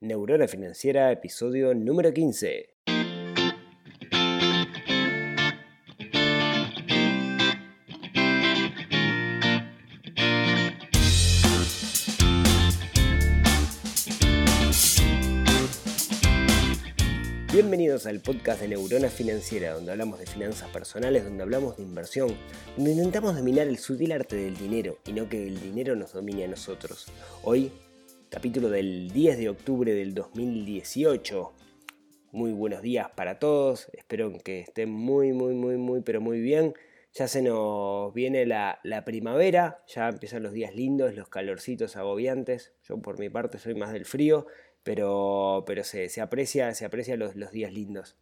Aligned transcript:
Neurona 0.00 0.46
Financiera, 0.46 1.10
episodio 1.10 1.74
número 1.74 2.12
15. 2.12 2.76
Bienvenidos 17.52 18.06
al 18.06 18.20
podcast 18.20 18.60
de 18.60 18.68
Neurona 18.68 19.08
Financiera, 19.08 19.72
donde 19.72 19.90
hablamos 19.90 20.20
de 20.20 20.26
finanzas 20.26 20.68
personales, 20.68 21.24
donde 21.24 21.42
hablamos 21.42 21.76
de 21.76 21.82
inversión, 21.82 22.36
donde 22.76 22.92
intentamos 22.92 23.34
dominar 23.34 23.66
el 23.66 23.78
sutil 23.78 24.12
arte 24.12 24.36
del 24.36 24.56
dinero 24.56 24.98
y 25.06 25.12
no 25.12 25.28
que 25.28 25.44
el 25.48 25.60
dinero 25.60 25.96
nos 25.96 26.12
domine 26.12 26.44
a 26.44 26.48
nosotros. 26.48 27.08
Hoy 27.42 27.72
capítulo 28.30 28.68
del 28.68 29.10
10 29.10 29.38
de 29.38 29.48
octubre 29.48 29.94
del 29.94 30.12
2018. 30.12 31.52
Muy 32.32 32.52
buenos 32.52 32.82
días 32.82 33.08
para 33.16 33.38
todos, 33.38 33.88
espero 33.94 34.30
que 34.44 34.60
estén 34.60 34.90
muy, 34.90 35.32
muy, 35.32 35.54
muy, 35.54 35.78
muy, 35.78 36.02
pero 36.02 36.20
muy 36.20 36.40
bien. 36.40 36.74
Ya 37.14 37.26
se 37.26 37.40
nos 37.40 38.12
viene 38.12 38.44
la, 38.44 38.80
primavera, 39.06 39.82
ya 39.88 40.08
empiezan 40.08 40.42
los 40.42 40.52
días 40.52 40.74
lindos, 40.74 41.14
los 41.14 41.30
calorcitos 41.30 41.96
agobiantes. 41.96 42.74
Yo 42.82 43.00
por 43.00 43.18
mi 43.18 43.30
parte 43.30 43.58
soy 43.58 43.74
más 43.74 43.92
del 43.92 44.04
frío, 44.04 44.46
pero, 44.82 45.64
pero 45.66 45.82
se, 45.82 46.08
aprecia, 46.20 46.74
se 46.74 46.84
aprecia 46.84 47.16
los, 47.16 47.34
días 47.50 47.72
lindos. 47.72 48.18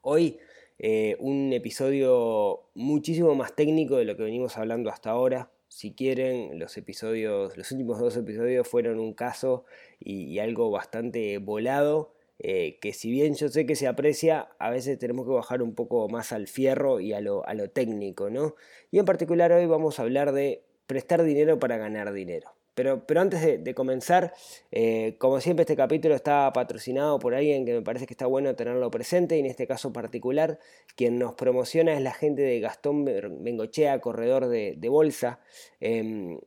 Hoy 0.00 0.38
eh, 0.78 1.16
un 1.20 1.52
episodio 1.52 2.70
muchísimo 2.74 3.34
más 3.34 3.54
técnico 3.54 3.98
de 3.98 4.06
lo 4.06 4.16
que 4.16 4.22
venimos 4.22 4.56
hablando 4.56 4.88
hasta 4.88 5.10
ahora. 5.10 5.52
Si 5.74 5.94
quieren, 5.94 6.58
los 6.58 6.76
episodios, 6.76 7.56
los 7.56 7.72
últimos 7.72 7.98
dos 7.98 8.14
episodios 8.18 8.68
fueron 8.68 9.00
un 9.00 9.14
caso 9.14 9.64
y, 9.98 10.38
algo 10.38 10.70
bastante 10.70 11.38
volado. 11.38 12.12
Eh, 12.38 12.78
que 12.80 12.92
si 12.92 13.10
bien 13.10 13.34
yo 13.36 13.48
sé 13.48 13.64
que 13.64 13.74
se 13.74 13.88
aprecia, 13.88 14.50
a 14.58 14.68
veces 14.70 14.98
tenemos 14.98 15.26
que 15.26 15.32
bajar 15.32 15.62
un 15.62 15.74
poco 15.74 16.08
más 16.10 16.32
al 16.32 16.46
fierro 16.46 17.00
y 17.00 17.14
a 17.14 17.20
lo, 17.22 17.46
a 17.48 17.54
lo 17.54 17.70
técnico, 17.70 18.28
¿no? 18.28 18.54
Y 18.90 18.98
en 18.98 19.06
particular 19.06 19.50
hoy 19.50 19.64
vamos 19.66 19.98
a 19.98 20.02
hablar 20.02 20.32
de 20.32 20.62
prestar 20.86 21.22
dinero 21.22 21.58
para 21.58 21.78
ganar 21.78 22.12
dinero. 22.12 22.52
Pero, 22.74 23.04
antes 23.16 23.62
de, 23.62 23.74
comenzar, 23.74 24.32
eh, 24.70 25.16
como 25.18 25.40
siempre 25.40 25.62
este 25.62 25.76
capítulo 25.76 26.14
está 26.14 26.50
patrocinado 26.54 27.18
por 27.18 27.34
alguien 27.34 27.66
que 27.66 27.74
me 27.74 27.82
parece 27.82 28.06
que 28.06 28.14
está 28.14 28.26
bueno 28.26 28.54
tenerlo 28.56 28.90
presente, 28.90 29.36
y 29.36 29.40
en 29.40 29.46
este 29.46 29.66
caso 29.66 29.92
particular, 29.92 30.58
quien 30.96 31.18
nos 31.18 31.34
promociona 31.34 31.92
es 31.92 32.00
la 32.00 32.12
gente 32.12 32.40
de 32.42 32.60
Gastón 32.60 33.04
Bengochea, 33.04 34.00
corredor 34.00 34.48
de, 34.48 34.88
bolsa. 34.88 35.40
Em, 35.80 36.38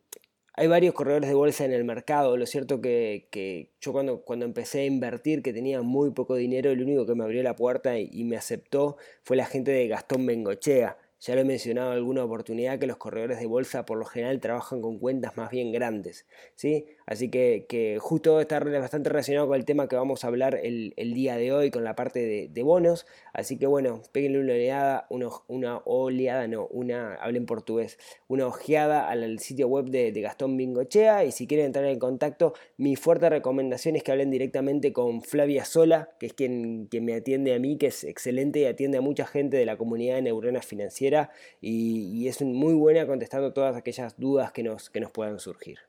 hay 0.54 0.68
varios 0.68 0.94
corredores 0.96 1.30
de 1.30 1.36
bolsa 1.36 1.66
en 1.66 1.74
el 1.74 1.84
mercado, 1.84 2.38
lo 2.38 2.46
cierto 2.48 2.82
que, 2.82 3.28
que 3.30 3.72
yo 3.82 3.92
cuando, 3.94 4.22
cuando, 4.22 4.46
empecé 4.46 4.82
a 4.82 4.86
invertir, 4.86 5.44
que 5.44 5.54
tenía 5.54 5.82
muy 5.82 6.12
poco 6.12 6.36
dinero, 6.36 6.72
el 6.72 6.82
único 6.82 7.06
que 7.06 7.14
me 7.14 7.24
abrió 7.24 7.44
la 7.44 7.56
puerta 7.56 8.00
y, 8.00 8.10
y 8.12 8.24
me 8.24 8.38
aceptó 8.38 8.98
fue 9.24 9.38
la 9.38 9.46
gente 9.46 9.72
de 9.72 9.88
Gastón 9.88 10.26
Bengochea. 10.26 10.98
Ya 11.26 11.34
lo 11.34 11.42
he 11.42 11.44
mencionado 11.46 11.92
en 11.92 11.98
alguna 11.98 12.24
oportunidad 12.24 12.78
que 12.78 12.86
los 12.86 12.98
corredores 12.98 13.40
de 13.40 13.48
bolsa 13.48 13.84
por 13.84 13.98
lo 13.98 14.06
general 14.06 14.40
trabajan 14.40 14.80
con 14.82 15.00
cuentas 15.00 15.36
más 15.38 15.50
bien 15.50 15.72
grandes. 15.72 16.28
¿sí? 16.54 16.86
Así 17.06 17.30
que, 17.30 17.98
justo 18.02 18.40
está 18.40 18.60
bastante 18.60 19.10
relacionado 19.10 19.48
con 19.48 19.58
el 19.58 19.66
tema 19.66 19.88
que 19.88 19.96
vamos 19.96 20.24
a 20.24 20.28
hablar 20.28 20.60
el, 20.64 20.94
día 21.14 21.38
de 21.38 21.54
hoy, 21.54 21.70
con 21.70 21.84
la 21.84 21.96
parte 21.96 22.50
de, 22.50 22.64
bonos. 22.64 23.06
Así 23.32 23.58
que 23.58 23.68
bueno, 23.68 24.02
péguenle 24.12 24.40
una 24.40 24.54
oleada, 24.54 25.08
una, 25.48 25.78
oleada, 25.86 26.48
no, 26.48 26.66
una, 26.68 27.16
hablen 27.16 27.46
portugués, 27.46 28.00
una 28.28 28.48
ojeada 28.48 29.08
al, 29.08 29.38
sitio 29.40 29.68
web 29.68 29.86
de, 29.86 30.12
Gastón 30.20 30.58
Bingochea. 30.58 31.26
Y 31.26 31.32
si 31.32 31.46
quieren 31.46 31.68
entrar 31.68 31.86
en 31.86 32.00
contacto, 32.00 32.54
mi 32.78 32.96
fuerte 32.96 33.30
recomendación 33.30 33.96
es 33.96 34.04
que 34.04 34.12
hablen 34.12 34.32
directamente 34.32 34.92
con 34.92 35.22
Flavia 35.22 35.64
Sola, 35.64 36.10
que 36.20 36.26
es 36.26 36.34
quien, 36.34 36.88
quien 36.88 37.06
me 37.06 37.14
atiende 37.14 37.54
a 37.54 37.60
mí, 37.60 37.78
que 37.78 37.88
es 37.88 38.04
excelente 38.04 38.60
y 38.60 38.66
atiende 38.66 38.98
a 38.98 39.02
mucha 39.02 39.28
gente 39.28 39.58
de 39.58 39.66
la 39.66 39.78
comunidad 39.78 40.16
de 40.16 40.24
neuronas 40.24 40.66
financiera. 40.66 41.30
Y, 41.62 42.28
es 42.28 42.42
muy 42.42 42.74
buena 42.74 43.06
contestando 43.06 43.54
todas 43.54 43.76
aquellas 43.76 44.20
dudas 44.20 44.52
que 44.52 44.64
nos, 44.64 44.90
que 44.90 45.00
nos 45.00 45.12
puedan 45.12 45.40
surgir. 45.40 45.80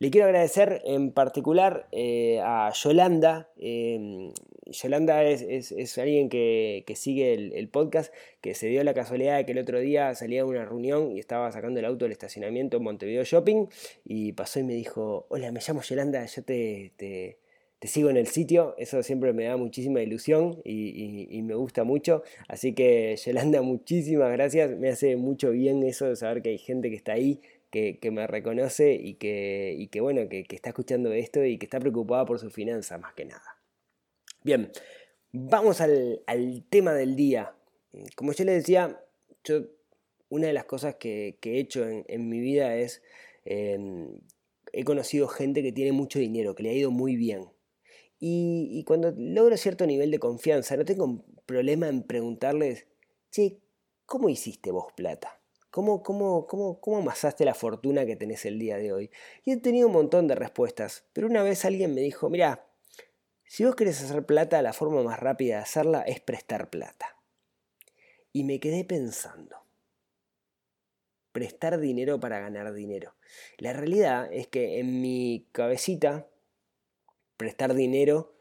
Le 0.00 0.10
quiero 0.10 0.28
agradecer 0.28 0.80
en 0.86 1.12
particular 1.12 1.86
eh, 1.92 2.40
a 2.42 2.72
Yolanda. 2.72 3.50
Em, 3.58 4.32
Yolanda 4.64 5.22
es, 5.24 5.98
alguien 5.98 6.30
que, 6.30 6.82
sigue 6.96 7.34
el, 7.34 7.68
podcast, 7.68 8.10
que 8.40 8.54
se 8.54 8.68
dio 8.68 8.82
la 8.82 8.94
casualidad 8.94 9.36
de 9.36 9.44
que 9.44 9.52
el 9.52 9.58
otro 9.58 9.78
día 9.78 10.14
salía 10.14 10.42
de 10.42 10.48
una 10.48 10.64
reunión 10.64 11.12
y 11.12 11.18
estaba 11.18 11.52
sacando 11.52 11.80
el 11.80 11.84
auto 11.84 12.06
del 12.06 12.12
estacionamiento 12.12 12.78
en 12.78 12.84
Montevideo 12.84 13.24
Shopping 13.24 13.66
y 14.02 14.32
pasó 14.32 14.58
y 14.58 14.62
me 14.62 14.72
dijo, 14.72 15.26
hola, 15.28 15.52
me 15.52 15.60
llamo 15.60 15.82
Yolanda, 15.82 16.24
yo 16.24 16.44
te, 16.44 16.92
te, 16.96 17.36
sigo 17.86 18.08
en 18.08 18.16
el 18.16 18.26
sitio. 18.26 18.76
Eso 18.78 19.02
siempre 19.02 19.34
me 19.34 19.44
da 19.44 19.58
muchísima 19.58 20.00
ilusión 20.00 20.62
y 20.64 21.42
me 21.42 21.54
gusta 21.54 21.84
mucho. 21.84 22.22
Así 22.48 22.72
que 22.72 23.16
Yolanda, 23.22 23.60
muchísimas 23.60 24.32
gracias. 24.32 24.70
Me 24.78 24.88
hace 24.88 25.16
mucho 25.16 25.50
bien 25.50 25.82
eso 25.82 26.06
de 26.06 26.16
saber 26.16 26.40
que 26.40 26.48
hay 26.48 26.58
gente 26.58 26.88
que 26.88 26.96
está 26.96 27.12
ahí 27.12 27.42
que, 27.70 28.10
me 28.10 28.26
reconoce 28.26 28.94
y 28.94 29.14
que, 29.14 30.00
bueno, 30.00 30.28
que, 30.28 30.44
está 30.50 30.70
escuchando 30.70 31.12
esto 31.12 31.44
y 31.44 31.58
que 31.58 31.66
está 31.66 31.78
preocupada 31.78 32.24
por 32.26 32.38
su 32.38 32.50
finanza 32.50 32.98
más 32.98 33.14
que 33.14 33.24
nada. 33.24 33.58
Bien, 34.42 34.70
vamos 35.32 35.80
al, 35.80 36.22
tema 36.68 36.92
del 36.94 37.16
día. 37.16 37.54
Como 38.16 38.32
yo 38.32 38.44
les 38.44 38.56
decía, 38.56 39.02
yo 39.44 39.62
una 40.28 40.48
de 40.48 40.52
las 40.52 40.64
cosas 40.64 40.96
que, 40.96 41.38
he 41.42 41.58
hecho 41.58 41.86
en, 41.88 42.28
mi 42.28 42.40
vida 42.40 42.76
es, 42.76 43.02
em, 43.44 44.18
he 44.72 44.84
conocido 44.84 45.28
gente 45.28 45.62
que 45.62 45.72
tiene 45.72 45.92
mucho 45.92 46.18
dinero, 46.18 46.54
que 46.54 46.62
le 46.64 46.70
ha 46.70 46.74
ido 46.74 46.90
muy 46.90 47.16
bien. 47.16 47.48
Y, 48.18 48.68
y, 48.72 48.84
cuando 48.84 49.14
logro 49.16 49.56
cierto 49.56 49.86
nivel 49.86 50.10
de 50.10 50.18
confianza, 50.18 50.76
no 50.76 50.84
tengo 50.84 51.24
problema 51.46 51.88
en 51.88 52.02
preguntarles, 52.02 52.86
che, 53.30 53.60
¿cómo 54.04 54.28
hiciste 54.28 54.70
vos 54.70 54.92
plata? 54.94 55.39
¿Cómo, 55.70 56.02
cómo, 56.02 56.46
cómo, 56.46 56.80
cómo 56.80 56.98
amasaste 56.98 57.44
la 57.44 57.54
fortuna 57.54 58.04
que 58.04 58.16
tenés 58.16 58.44
el 58.44 58.58
día 58.58 58.76
de 58.76 58.92
hoy? 58.92 59.10
Y 59.44 59.52
he 59.52 59.56
tenido 59.56 59.86
un 59.86 59.92
montón 59.92 60.26
de 60.26 60.34
respuestas, 60.34 61.04
pero 61.12 61.28
una 61.28 61.42
vez 61.42 61.64
alguien 61.64 61.94
me 61.94 62.00
dijo, 62.00 62.28
mira, 62.28 62.66
si 63.44 63.64
vos 63.64 63.74
querés 63.74 64.02
hacer 64.02 64.24
plata, 64.26 64.62
la 64.62 64.72
forma 64.72 65.02
más 65.02 65.18
rápida 65.18 65.56
de 65.56 65.62
hacerla 65.62 66.02
es 66.02 66.20
prestar 66.20 66.70
plata. 66.70 67.16
Y 68.32 68.44
me 68.44 68.60
quedé 68.60 68.84
pensando, 68.84 69.64
prestar 71.32 71.80
dinero 71.80 72.20
para 72.20 72.38
ganar 72.38 72.72
dinero. 72.72 73.14
La 73.58 73.72
realidad 73.72 74.32
es 74.32 74.46
que 74.46 74.78
en 74.78 75.00
mi 75.00 75.48
cabecita, 75.52 76.28
prestar 77.36 77.74
dinero, 77.74 78.34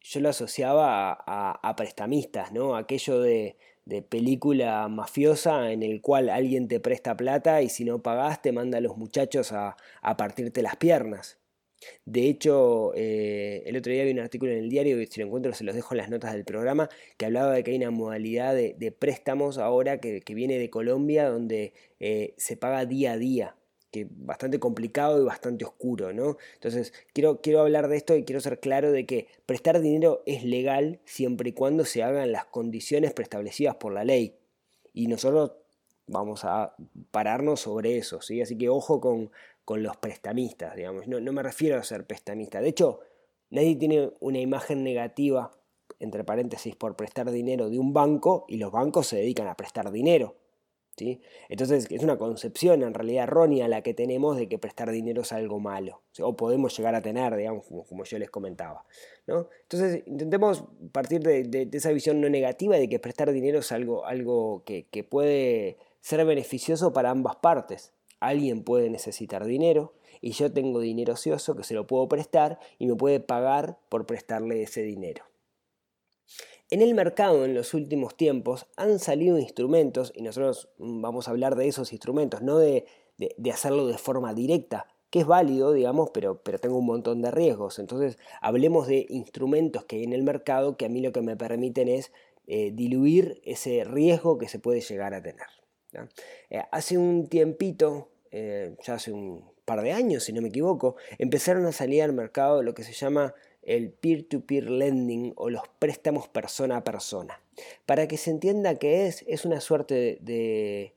yo 0.00 0.20
lo 0.20 0.28
asociaba 0.28 1.12
a, 1.12 1.76
prestamistas, 1.76 2.52
¿no? 2.52 2.76
Aquello 2.76 3.20
de, 3.20 3.56
de 3.86 4.02
película 4.02 4.86
mafiosa 4.88 5.72
en 5.72 5.82
el 5.82 6.02
cual 6.02 6.28
alguien 6.28 6.68
te 6.68 6.80
presta 6.80 7.16
plata 7.16 7.62
y 7.62 7.68
si 7.68 7.84
no 7.84 8.02
pagás 8.02 8.42
te 8.42 8.52
manda 8.52 8.78
a 8.78 8.80
los 8.80 8.96
muchachos 8.98 9.52
a, 9.52 9.76
partirte 10.18 10.60
las 10.60 10.76
piernas. 10.76 11.38
De 12.04 12.28
hecho, 12.28 12.92
eh, 12.96 13.62
el 13.66 13.76
otro 13.76 13.92
día 13.92 14.04
vi 14.04 14.10
un 14.10 14.18
artículo 14.18 14.50
en 14.52 14.58
el 14.58 14.70
diario, 14.70 15.00
y 15.00 15.06
si 15.06 15.20
lo 15.20 15.26
encuentro 15.26 15.52
se 15.54 15.62
los 15.62 15.74
dejo 15.74 15.94
en 15.94 15.98
las 15.98 16.10
notas 16.10 16.32
del 16.32 16.44
programa, 16.44 16.88
que 17.16 17.26
hablaba 17.26 17.52
de 17.52 17.62
que 17.62 17.70
hay 17.70 17.76
una 17.76 17.90
modalidad 17.90 18.54
de, 18.54 18.96
préstamos 18.98 19.58
ahora 19.58 20.00
que, 20.00 20.22
viene 20.34 20.58
de 20.58 20.70
Colombia 20.70 21.28
donde 21.28 21.74
eh, 22.00 22.34
se 22.38 22.56
paga 22.56 22.86
día 22.86 23.12
a 23.12 23.18
día 23.18 23.56
bastante 24.04 24.58
complicado 24.58 25.20
y 25.20 25.24
bastante 25.24 25.64
oscuro, 25.64 26.12
¿no? 26.12 26.36
Entonces, 26.54 26.92
quiero, 27.12 27.40
quiero 27.40 27.60
hablar 27.60 27.88
de 27.88 27.96
esto 27.96 28.16
y 28.16 28.24
quiero 28.24 28.40
ser 28.40 28.60
claro 28.60 28.92
de 28.92 29.06
que 29.06 29.28
prestar 29.46 29.80
dinero 29.80 30.22
es 30.26 30.44
legal 30.44 31.00
siempre 31.04 31.50
y 31.50 31.52
cuando 31.52 31.84
se 31.84 32.02
hagan 32.02 32.32
las 32.32 32.44
condiciones 32.46 33.12
preestablecidas 33.12 33.76
por 33.76 33.92
la 33.92 34.04
ley. 34.04 34.36
Y 34.92 35.06
nosotros 35.08 35.52
vamos 36.06 36.44
a 36.44 36.74
pararnos 37.10 37.60
sobre 37.60 37.96
eso, 37.98 38.20
¿sí? 38.20 38.40
Así 38.40 38.56
que 38.56 38.68
ojo 38.68 39.00
con, 39.00 39.30
con 39.64 39.82
los 39.82 39.96
prestamistas, 39.96 40.76
digamos. 40.76 41.08
No, 41.08 41.20
no 41.20 41.32
me 41.32 41.42
refiero 41.42 41.76
a 41.78 41.82
ser 41.82 42.06
prestamista. 42.06 42.60
De 42.60 42.68
hecho, 42.68 43.00
nadie 43.50 43.76
tiene 43.76 44.12
una 44.20 44.38
imagen 44.38 44.84
negativa, 44.84 45.50
entre 45.98 46.24
paréntesis, 46.24 46.76
por 46.76 46.96
prestar 46.96 47.30
dinero 47.30 47.68
de 47.70 47.78
un 47.78 47.92
banco 47.92 48.44
y 48.48 48.56
los 48.56 48.72
bancos 48.72 49.08
se 49.08 49.16
dedican 49.16 49.48
a 49.48 49.56
prestar 49.56 49.90
dinero. 49.90 50.36
Entonces 51.48 51.86
es 51.90 52.02
una 52.02 52.16
concepción 52.16 52.82
en 52.82 52.94
realidad 52.94 53.24
errónea 53.24 53.68
la 53.68 53.82
que 53.82 53.94
tenemos 53.94 54.36
de 54.36 54.48
que 54.48 54.58
prestar 54.58 54.90
dinero 54.90 55.22
es 55.22 55.32
algo 55.32 55.60
malo, 55.60 56.02
o 56.20 56.36
podemos 56.36 56.76
llegar 56.76 56.94
a 56.94 57.02
tener, 57.02 57.36
digamos, 57.36 57.66
como, 57.66 58.04
yo 58.04 58.18
les 58.18 58.30
comentaba. 58.30 58.84
¿no? 59.26 59.48
Entonces 59.62 60.02
intentemos 60.06 60.64
partir 60.92 61.20
de, 61.22 61.68
esa 61.72 61.90
visión 61.92 62.20
no 62.20 62.28
negativa 62.28 62.76
de 62.76 62.88
que 62.88 62.98
prestar 62.98 63.32
dinero 63.32 63.58
es 63.58 63.72
algo, 63.72 64.06
algo 64.06 64.62
que, 64.64 64.86
que 64.90 65.04
puede 65.04 65.76
ser 66.00 66.24
beneficioso 66.24 66.92
para 66.92 67.10
ambas 67.10 67.36
partes. 67.36 67.92
Alguien 68.20 68.62
puede 68.62 68.88
necesitar 68.88 69.44
dinero 69.44 69.92
y 70.20 70.32
yo 70.32 70.52
tengo 70.52 70.80
dinero 70.80 71.12
ocioso 71.14 71.56
que 71.56 71.64
se 71.64 71.74
lo 71.74 71.86
puedo 71.86 72.08
prestar 72.08 72.58
y 72.78 72.86
me 72.86 72.94
puede 72.94 73.20
pagar 73.20 73.78
por 73.88 74.06
prestarle 74.06 74.62
ese 74.62 74.82
dinero. 74.82 75.24
En 76.68 76.82
el 76.82 76.94
mercado 76.94 77.44
en 77.44 77.54
los 77.54 77.74
últimos 77.74 78.16
tiempos 78.16 78.66
han 78.76 78.98
salido 78.98 79.38
instrumentos, 79.38 80.12
y 80.16 80.22
nosotros 80.22 80.68
vamos 80.78 81.28
a 81.28 81.30
hablar 81.30 81.54
de 81.54 81.68
esos 81.68 81.92
instrumentos, 81.92 82.42
no 82.42 82.58
de, 82.58 82.86
hacerlo 83.52 83.86
de 83.86 83.98
forma 83.98 84.34
directa, 84.34 84.88
que 85.10 85.20
es 85.20 85.26
válido, 85.26 85.72
digamos, 85.72 86.10
pero, 86.10 86.42
pero 86.42 86.58
tengo 86.58 86.78
un 86.78 86.86
montón 86.86 87.22
de 87.22 87.30
riesgos. 87.30 87.78
Entonces, 87.78 88.18
hablemos 88.40 88.88
de 88.88 89.06
instrumentos 89.08 89.84
que 89.84 89.96
hay 89.96 90.02
en 90.02 90.12
el 90.12 90.24
mercado 90.24 90.76
que 90.76 90.86
a 90.86 90.88
mí 90.88 91.00
lo 91.00 91.12
que 91.12 91.22
me 91.22 91.36
permiten 91.36 91.86
es 91.86 92.10
eh, 92.48 92.72
diluir 92.72 93.40
ese 93.44 93.84
riesgo 93.84 94.36
que 94.36 94.48
se 94.48 94.58
puede 94.58 94.80
llegar 94.80 95.14
a 95.14 95.22
tener. 95.22 95.46
Eh, 96.50 96.62
hace 96.72 96.98
un 96.98 97.28
tiempito, 97.28 98.08
eh, 98.32 98.76
ya 98.84 98.94
hace 98.94 99.12
un 99.12 99.44
par 99.64 99.82
de 99.82 99.92
años, 99.92 100.24
si 100.24 100.32
no 100.32 100.42
me 100.42 100.48
equivoco, 100.48 100.96
empezaron 101.18 101.64
a 101.66 101.72
salir 101.72 102.02
al 102.02 102.12
mercado 102.12 102.64
lo 102.64 102.74
que 102.74 102.82
se 102.82 102.92
llama 102.92 103.34
el 103.66 103.90
peer-to-peer 103.90 104.70
lending 104.70 105.32
o 105.36 105.50
los 105.50 105.62
préstamos 105.78 106.28
persona 106.28 106.78
a 106.78 106.84
persona. 106.84 107.42
Para 107.84 108.06
que 108.06 108.16
se 108.16 108.30
entienda 108.30 108.76
qué 108.76 109.06
es, 109.06 109.24
es 109.26 109.44
una 109.44 109.60
suerte 109.60 110.18
de, 110.20 110.94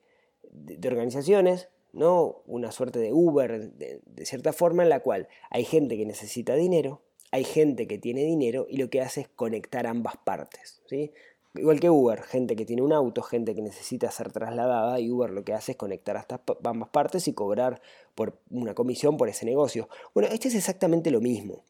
organizaciones, 0.88 1.70
¿no? 1.92 2.44
una 2.46 2.72
suerte 2.72 3.00
de 3.00 3.12
Uber 3.12 3.72
de, 3.74 4.26
cierta 4.26 4.54
forma 4.54 4.84
en 4.84 4.90
la 4.90 5.00
cual 5.00 5.28
hay 5.50 5.66
gente 5.66 5.98
que 5.98 6.06
necesita 6.06 6.56
dinero, 6.56 7.02
hay 7.32 7.44
gente 7.44 7.88
que 7.88 7.98
tiene 7.98 8.24
dinero 8.24 8.68
y 8.70 8.78
lo 8.78 8.90
que 8.90 9.02
hace 9.02 9.22
es 9.22 9.28
conectar 9.30 9.88
ambas 9.88 10.18
partes. 10.18 10.82
¿sí? 10.88 11.12
Igual 11.56 11.80
que 11.80 11.90
Uber, 11.90 12.22
gente 12.22 12.56
que 12.56 12.66
tiene 12.66 12.84
un 12.84 12.94
auto, 12.94 13.24
gente 13.24 13.56
que 13.56 13.64
necesita 13.64 14.12
ser 14.12 14.32
trasladada 14.32 15.00
y 15.00 15.10
Uber 15.10 15.32
lo 15.32 15.44
que 15.44 15.54
hace 15.54 15.72
es 15.72 15.78
conectar 15.78 16.18
a 16.18 16.20
estas 16.20 16.42
ambas 16.64 16.90
partes 16.90 17.28
y 17.28 17.34
cobrar 17.34 17.82
por 18.14 18.40
una 18.52 18.76
comisión 18.76 19.18
por 19.18 19.30
ese 19.30 19.46
negocio. 19.46 19.90
Bueno, 20.14 20.30
este 20.32 20.50
es 20.50 20.56
exactamente 20.56 21.10
lo 21.10 21.22
mismo, 21.22 21.64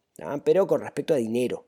pero 0.43 0.67
con 0.67 0.81
respecto 0.81 1.13
a 1.13 1.17
dinero. 1.17 1.65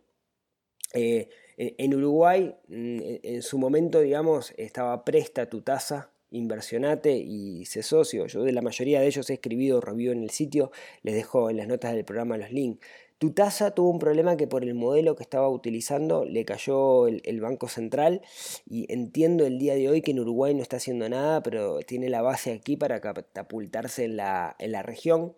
Eh, 0.93 1.29
en 1.57 1.93
Uruguay, 1.93 2.55
mm, 2.67 2.99
en 3.23 3.41
su 3.41 3.57
momento, 3.57 3.99
digamos, 3.99 4.53
estaba 4.57 5.05
presta 5.05 5.49
tu 5.49 5.61
tasa, 5.61 6.11
inversionate 6.31 7.17
y 7.17 7.65
sé 7.65 7.83
socio. 7.83 8.25
Yo 8.27 8.43
de 8.43 8.53
la 8.53 8.61
mayoría 8.61 9.01
de 9.01 9.07
ellos 9.07 9.29
he 9.29 9.33
escribido 9.33 9.81
review 9.81 10.11
en 10.11 10.23
el 10.23 10.31
sitio, 10.31 10.71
les 11.03 11.15
dejo 11.15 11.49
en 11.49 11.57
las 11.57 11.67
notas 11.67 11.93
del 11.93 12.05
programa 12.05 12.37
los 12.37 12.51
links. 12.51 12.85
Tu 13.19 13.33
tasa 13.33 13.75
tuvo 13.75 13.91
un 13.91 13.99
problema 13.99 14.35
que 14.35 14.47
por 14.47 14.63
el 14.63 14.73
modelo 14.73 15.15
que 15.15 15.21
estaba 15.21 15.47
utilizando 15.47 16.25
le 16.25 16.43
cayó 16.43 17.07
el, 17.07 17.39
Banco 17.39 17.67
Central 17.67 18.21
y 18.65 18.91
entiendo 18.91 19.45
el 19.45 19.59
día 19.59 19.75
de 19.75 19.89
hoy 19.89 20.01
que 20.01 20.09
en 20.09 20.21
Uruguay 20.21 20.55
no 20.55 20.63
está 20.63 20.77
haciendo 20.77 21.07
nada, 21.07 21.43
pero 21.43 21.81
tiene 21.81 22.09
la 22.09 22.23
base 22.23 22.51
aquí 22.51 22.77
para 22.77 22.99
catapultarse 22.99 24.05
en 24.05 24.17
la, 24.17 24.55
en 24.57 24.71
la 24.71 24.81
región. 24.81 25.35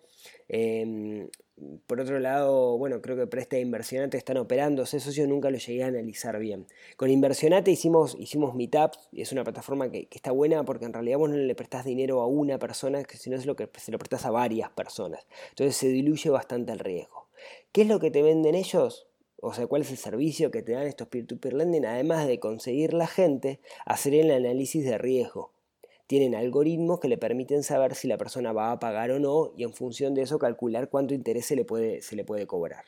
Em, 0.48 1.28
por 1.86 2.02
otro 2.02 2.20
lado, 2.20 2.78
bueno, 2.78 3.02
creo 3.02 3.16
que 3.16 3.28
Presta 3.28 3.58
e 3.58 3.62
Inversionate 3.62 4.18
están 4.18 4.38
operando. 4.38 4.84
Ese 4.84 5.00
socio 5.00 5.28
nunca 5.28 5.52
lo 5.52 5.58
llegué 5.58 5.84
a 5.84 5.88
analizar 5.88 6.40
bien. 6.40 6.66
Con 6.98 7.10
Inversionate 7.10 7.70
hicimos, 7.70 8.16
hicimos 8.20 8.56
meetups 8.56 9.10
y 9.12 9.22
es 9.22 9.32
una 9.32 9.44
plataforma 9.44 9.92
que, 9.92 10.08
está 10.12 10.32
buena 10.32 10.64
porque 10.66 10.86
en 10.86 10.94
realidad 10.94 11.20
vos 11.20 11.30
no 11.30 11.38
le 11.38 11.56
prestás 11.56 11.86
dinero 11.86 12.22
a 12.22 12.28
una 12.28 12.58
persona, 12.58 13.04
sino 13.14 13.36
es 13.36 13.46
lo 13.46 13.56
que 13.56 13.70
se 13.78 13.92
lo 13.92 14.00
prestás 14.00 14.26
a 14.26 14.32
varias 14.32 14.72
personas. 14.72 15.26
Entonces 15.50 15.76
se 15.76 15.90
diluye 15.90 16.30
bastante 16.30 16.72
el 16.72 16.80
riesgo. 16.80 17.28
¿Qué 17.72 17.84
es 17.84 17.88
lo 17.88 18.00
que 18.00 18.10
te 18.10 18.24
venden 18.24 18.56
ellos? 18.56 19.08
O 19.42 19.54
sea, 19.54 19.68
¿cuál 19.68 19.82
es 19.82 19.92
el 19.92 19.98
servicio 19.98 20.52
que 20.52 20.64
te 20.64 20.72
dan 20.72 20.88
estos 20.88 21.08
peer-to-peer 21.08 21.54
lending? 21.54 21.86
Además 21.86 22.26
de 22.28 22.40
conseguir 22.40 22.94
la 22.94 23.08
gente, 23.08 23.60
hacer 23.86 24.14
el 24.16 24.32
análisis 24.32 24.86
de 24.86 24.98
riesgo. 24.98 25.52
Tienen 26.08 26.36
algoritmos 26.36 27.00
que 27.00 27.08
le 27.08 27.18
permiten 27.18 27.64
saber 27.64 27.96
si 27.96 28.08
la 28.08 28.18
persona 28.18 28.54
va 28.54 28.72
a 28.72 28.80
pagar 28.80 29.12
o 29.12 29.20
no 29.20 29.54
y 29.56 29.64
en 29.64 29.74
función 29.74 30.14
de 30.14 30.24
eso 30.24 30.38
calcular 30.38 30.90
cuánto 30.90 31.14
interés 31.14 31.46
se 31.46 31.56
le 31.56 31.66
puede, 31.66 32.02
se 32.02 32.16
le 32.16 32.24
puede 32.24 32.46
cobrar. 32.46 32.86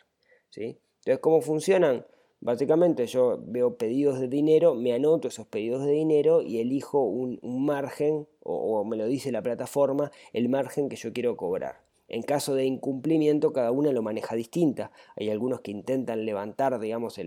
¿sí? 0.50 0.80
Entonces, 1.00 1.20
¿cómo 1.20 1.42
funcionan? 1.42 2.06
Básicamente 2.42 3.08
yo 3.08 3.40
veo 3.46 3.78
pedidos 3.78 4.20
de 4.20 4.28
dinero, 4.28 4.76
me 4.76 4.94
anoto 4.94 5.30
esos 5.30 5.48
pedidos 5.48 5.86
de 5.86 5.94
dinero 5.94 6.42
y 6.42 6.60
elijo 6.60 7.02
un, 7.04 7.40
margen, 7.44 8.28
o 8.42 8.84
me 8.84 8.98
lo 8.98 9.08
dice 9.08 9.32
la 9.32 9.42
plataforma, 9.42 10.12
el 10.34 10.50
margen 10.50 10.90
que 10.90 10.96
yo 10.96 11.14
quiero 11.14 11.38
cobrar. 11.38 11.86
En 12.08 12.22
caso 12.22 12.54
de 12.54 12.66
incumplimiento, 12.66 13.52
cada 13.52 13.72
una 13.72 13.92
lo 13.92 14.04
maneja 14.04 14.36
distinta. 14.36 14.92
Hay 15.16 15.30
algunos 15.30 15.62
que 15.62 15.72
intentan 15.72 16.26
levantar, 16.26 16.80
digamos, 16.80 17.20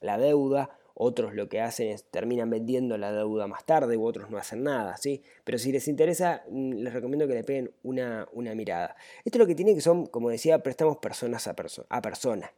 la 0.00 0.18
deuda, 0.18 0.70
otros 1.02 1.34
lo 1.34 1.48
que 1.48 1.60
hacen 1.60 1.88
es 1.88 2.04
terminan 2.04 2.50
vendiendo 2.50 2.98
la 2.98 3.10
deuda 3.10 3.46
más 3.46 3.64
tarde 3.64 3.96
u 3.96 4.04
otros 4.04 4.30
no 4.30 4.36
hacen 4.36 4.62
nada, 4.62 4.98
¿sí? 4.98 5.22
Pero 5.44 5.58
si 5.58 5.72
les 5.72 5.88
interesa, 5.88 6.44
mm, 6.50 6.72
les 6.74 6.92
recomiendo 6.92 7.26
que 7.26 7.34
le 7.34 7.42
peguen 7.44 7.72
una, 7.82 8.28
mirada. 8.54 8.96
Esto 9.24 9.38
es 9.38 9.40
lo 9.40 9.46
que 9.46 9.54
tiene 9.54 9.74
que 9.74 9.80
son, 9.80 10.06
como 10.06 10.28
decía, 10.28 10.62
préstamos 10.62 10.98
personas 10.98 11.46
a, 11.46 11.54
a 11.88 12.02
persona. 12.02 12.52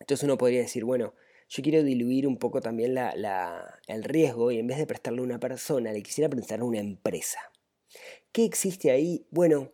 Entonces 0.00 0.24
uno 0.24 0.38
podría 0.38 0.60
decir, 0.60 0.84
bueno, 0.84 1.12
yo 1.50 1.62
quiero 1.62 1.82
diluir 1.82 2.26
un 2.26 2.38
poco 2.38 2.60
también 2.62 2.96
el 2.96 4.04
riesgo 4.04 4.50
y 4.50 4.58
en 4.58 4.66
vez 4.66 4.78
de 4.78 4.86
prestarle 4.86 5.20
a 5.20 5.24
una 5.24 5.38
persona, 5.38 5.92
le 5.92 6.02
quisiera 6.02 6.30
prestar 6.30 6.60
a 6.60 6.64
una 6.64 6.78
empresa. 6.78 7.40
¿Qué 8.32 8.44
existe 8.44 8.90
ahí? 8.90 9.26
Bueno, 9.30 9.70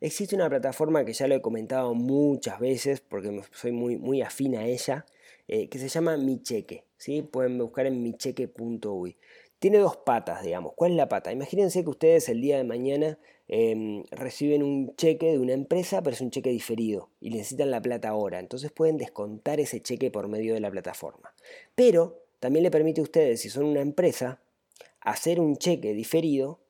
Existe 0.00 0.34
una 0.36 0.50
plataforma 0.50 1.06
que 1.06 1.14
ya 1.14 1.26
lo 1.26 1.34
he 1.34 1.40
comentado 1.40 1.94
muchas 1.94 2.60
veces 2.60 3.00
porque 3.00 3.42
soy 3.52 3.72
muy, 3.72 3.96
muy 3.96 4.20
afín 4.20 4.54
a 4.54 4.66
ella, 4.66 5.06
eh, 5.48 5.68
que 5.68 5.78
se 5.78 5.88
llama 5.88 6.16
Mi 6.16 6.42
Cheque. 6.42 6.84
¿sí? 6.96 7.22
Pueden 7.22 7.58
buscar 7.58 7.86
en 7.86 8.02
micheque.uy. 8.02 9.16
Tiene 9.58 9.78
dos 9.78 9.96
patas, 9.96 10.42
digamos. 10.42 10.74
¿Cuál 10.74 10.92
es 10.92 10.96
la 10.96 11.08
pata? 11.08 11.32
Imagínense 11.32 11.82
que 11.82 11.90
ustedes 11.90 12.28
el 12.28 12.40
día 12.40 12.58
de 12.58 12.64
mañana 12.64 13.18
em, 13.48 14.04
reciben 14.10 14.62
un 14.62 14.94
cheque 14.96 15.32
de 15.32 15.38
una 15.38 15.54
empresa, 15.54 16.02
pero 16.02 16.14
es 16.14 16.20
un 16.20 16.30
cheque 16.30 16.50
diferido 16.50 17.10
y 17.20 17.30
necesitan 17.30 17.70
la 17.70 17.80
plata 17.80 18.10
ahora. 18.10 18.38
Entonces 18.38 18.70
pueden 18.70 18.98
descontar 18.98 19.60
ese 19.60 19.80
cheque 19.80 20.10
por 20.10 20.28
medio 20.28 20.52
de 20.54 20.60
la 20.60 20.70
plataforma. 20.70 21.32
Pero 21.74 22.22
también 22.38 22.64
le 22.64 22.70
permite 22.70 23.00
a 23.00 23.04
ustedes, 23.04 23.40
si 23.40 23.48
son 23.48 23.64
una 23.64 23.80
empresa, 23.80 24.40
hacer 25.00 25.40
un 25.40 25.56
cheque 25.56 25.94
diferido 25.94 26.60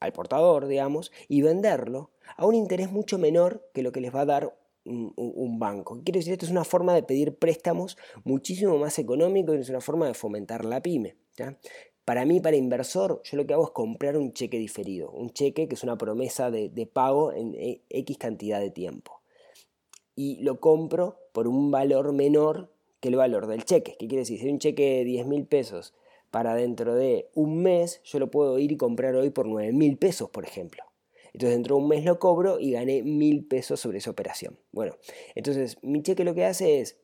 al 0.00 0.12
portador, 0.12 0.66
digamos, 0.66 1.12
y 1.28 1.42
venderlo 1.42 2.10
a 2.36 2.46
un 2.46 2.54
interés 2.54 2.90
mucho 2.90 3.16
menor 3.18 3.68
que 3.72 3.82
lo 3.82 3.92
que 3.92 4.00
les 4.00 4.14
va 4.14 4.22
a 4.22 4.26
dar 4.26 4.58
un, 4.84 5.58
banco. 5.58 6.00
Quiero 6.04 6.18
decir, 6.18 6.32
esto 6.32 6.46
es 6.46 6.50
una 6.50 6.64
forma 6.64 6.94
de 6.94 7.02
pedir 7.02 7.36
préstamos 7.36 7.96
muchísimo 8.24 8.78
más 8.78 8.98
económico 8.98 9.54
y 9.54 9.58
es 9.58 9.68
una 9.68 9.80
forma 9.80 10.06
de 10.06 10.14
fomentar 10.14 10.64
la 10.64 10.82
pyme. 10.82 11.16
Para 12.04 12.24
mí, 12.26 12.40
para 12.40 12.56
inversor, 12.56 13.22
yo 13.24 13.36
lo 13.36 13.46
que 13.46 13.54
hago 13.54 13.64
es 13.64 13.70
comprar 13.70 14.16
un 14.16 14.32
cheque 14.32 14.58
diferido, 14.58 15.10
un 15.10 15.30
cheque 15.30 15.68
que 15.68 15.74
es 15.74 15.82
una 15.82 15.96
promesa 15.96 16.50
de, 16.50 16.68
de 16.68 16.86
pago 16.86 17.32
en 17.32 17.54
e, 17.54 17.80
X 17.88 18.18
cantidad 18.18 18.60
de 18.60 18.70
tiempo. 18.70 19.22
Y 20.14 20.42
lo 20.42 20.60
compro 20.60 21.18
por 21.32 21.48
un 21.48 21.70
valor 21.70 22.12
menor 22.12 22.70
que 23.00 23.08
el 23.08 23.16
valor 23.16 23.46
del 23.46 23.64
cheque. 23.64 23.96
¿Qué 23.98 24.06
quiere 24.06 24.20
decir? 24.20 24.38
Si 24.38 24.46
hay 24.46 24.52
un 24.52 24.58
cheque 24.58 24.98
de 24.98 25.04
10 25.04 25.26
mil 25.26 25.46
pesos 25.46 25.94
para 26.30 26.54
dentro 26.54 26.94
de 26.94 27.30
un 27.34 27.62
mes, 27.62 28.00
yo 28.04 28.18
lo 28.18 28.30
puedo 28.30 28.58
ir 28.58 28.72
y 28.72 28.76
comprar 28.76 29.14
hoy 29.16 29.30
por 29.30 29.46
9 29.46 29.72
mil 29.72 29.96
pesos, 29.96 30.28
por 30.30 30.44
ejemplo. 30.44 30.84
Entonces 31.34 31.56
dentro 31.56 31.76
de 31.76 31.82
un 31.82 31.88
mes 31.88 32.04
lo 32.04 32.18
cobro 32.18 32.58
y 32.58 32.72
gané 32.72 33.02
mil 33.02 33.46
pesos 33.46 33.80
sobre 33.80 33.98
esa 33.98 34.10
operación. 34.10 34.58
Bueno, 34.72 34.96
entonces 35.34 35.76
mi 35.82 36.02
cheque 36.02 36.24
lo 36.24 36.34
que 36.34 36.44
hace 36.44 36.80
es 36.80 36.96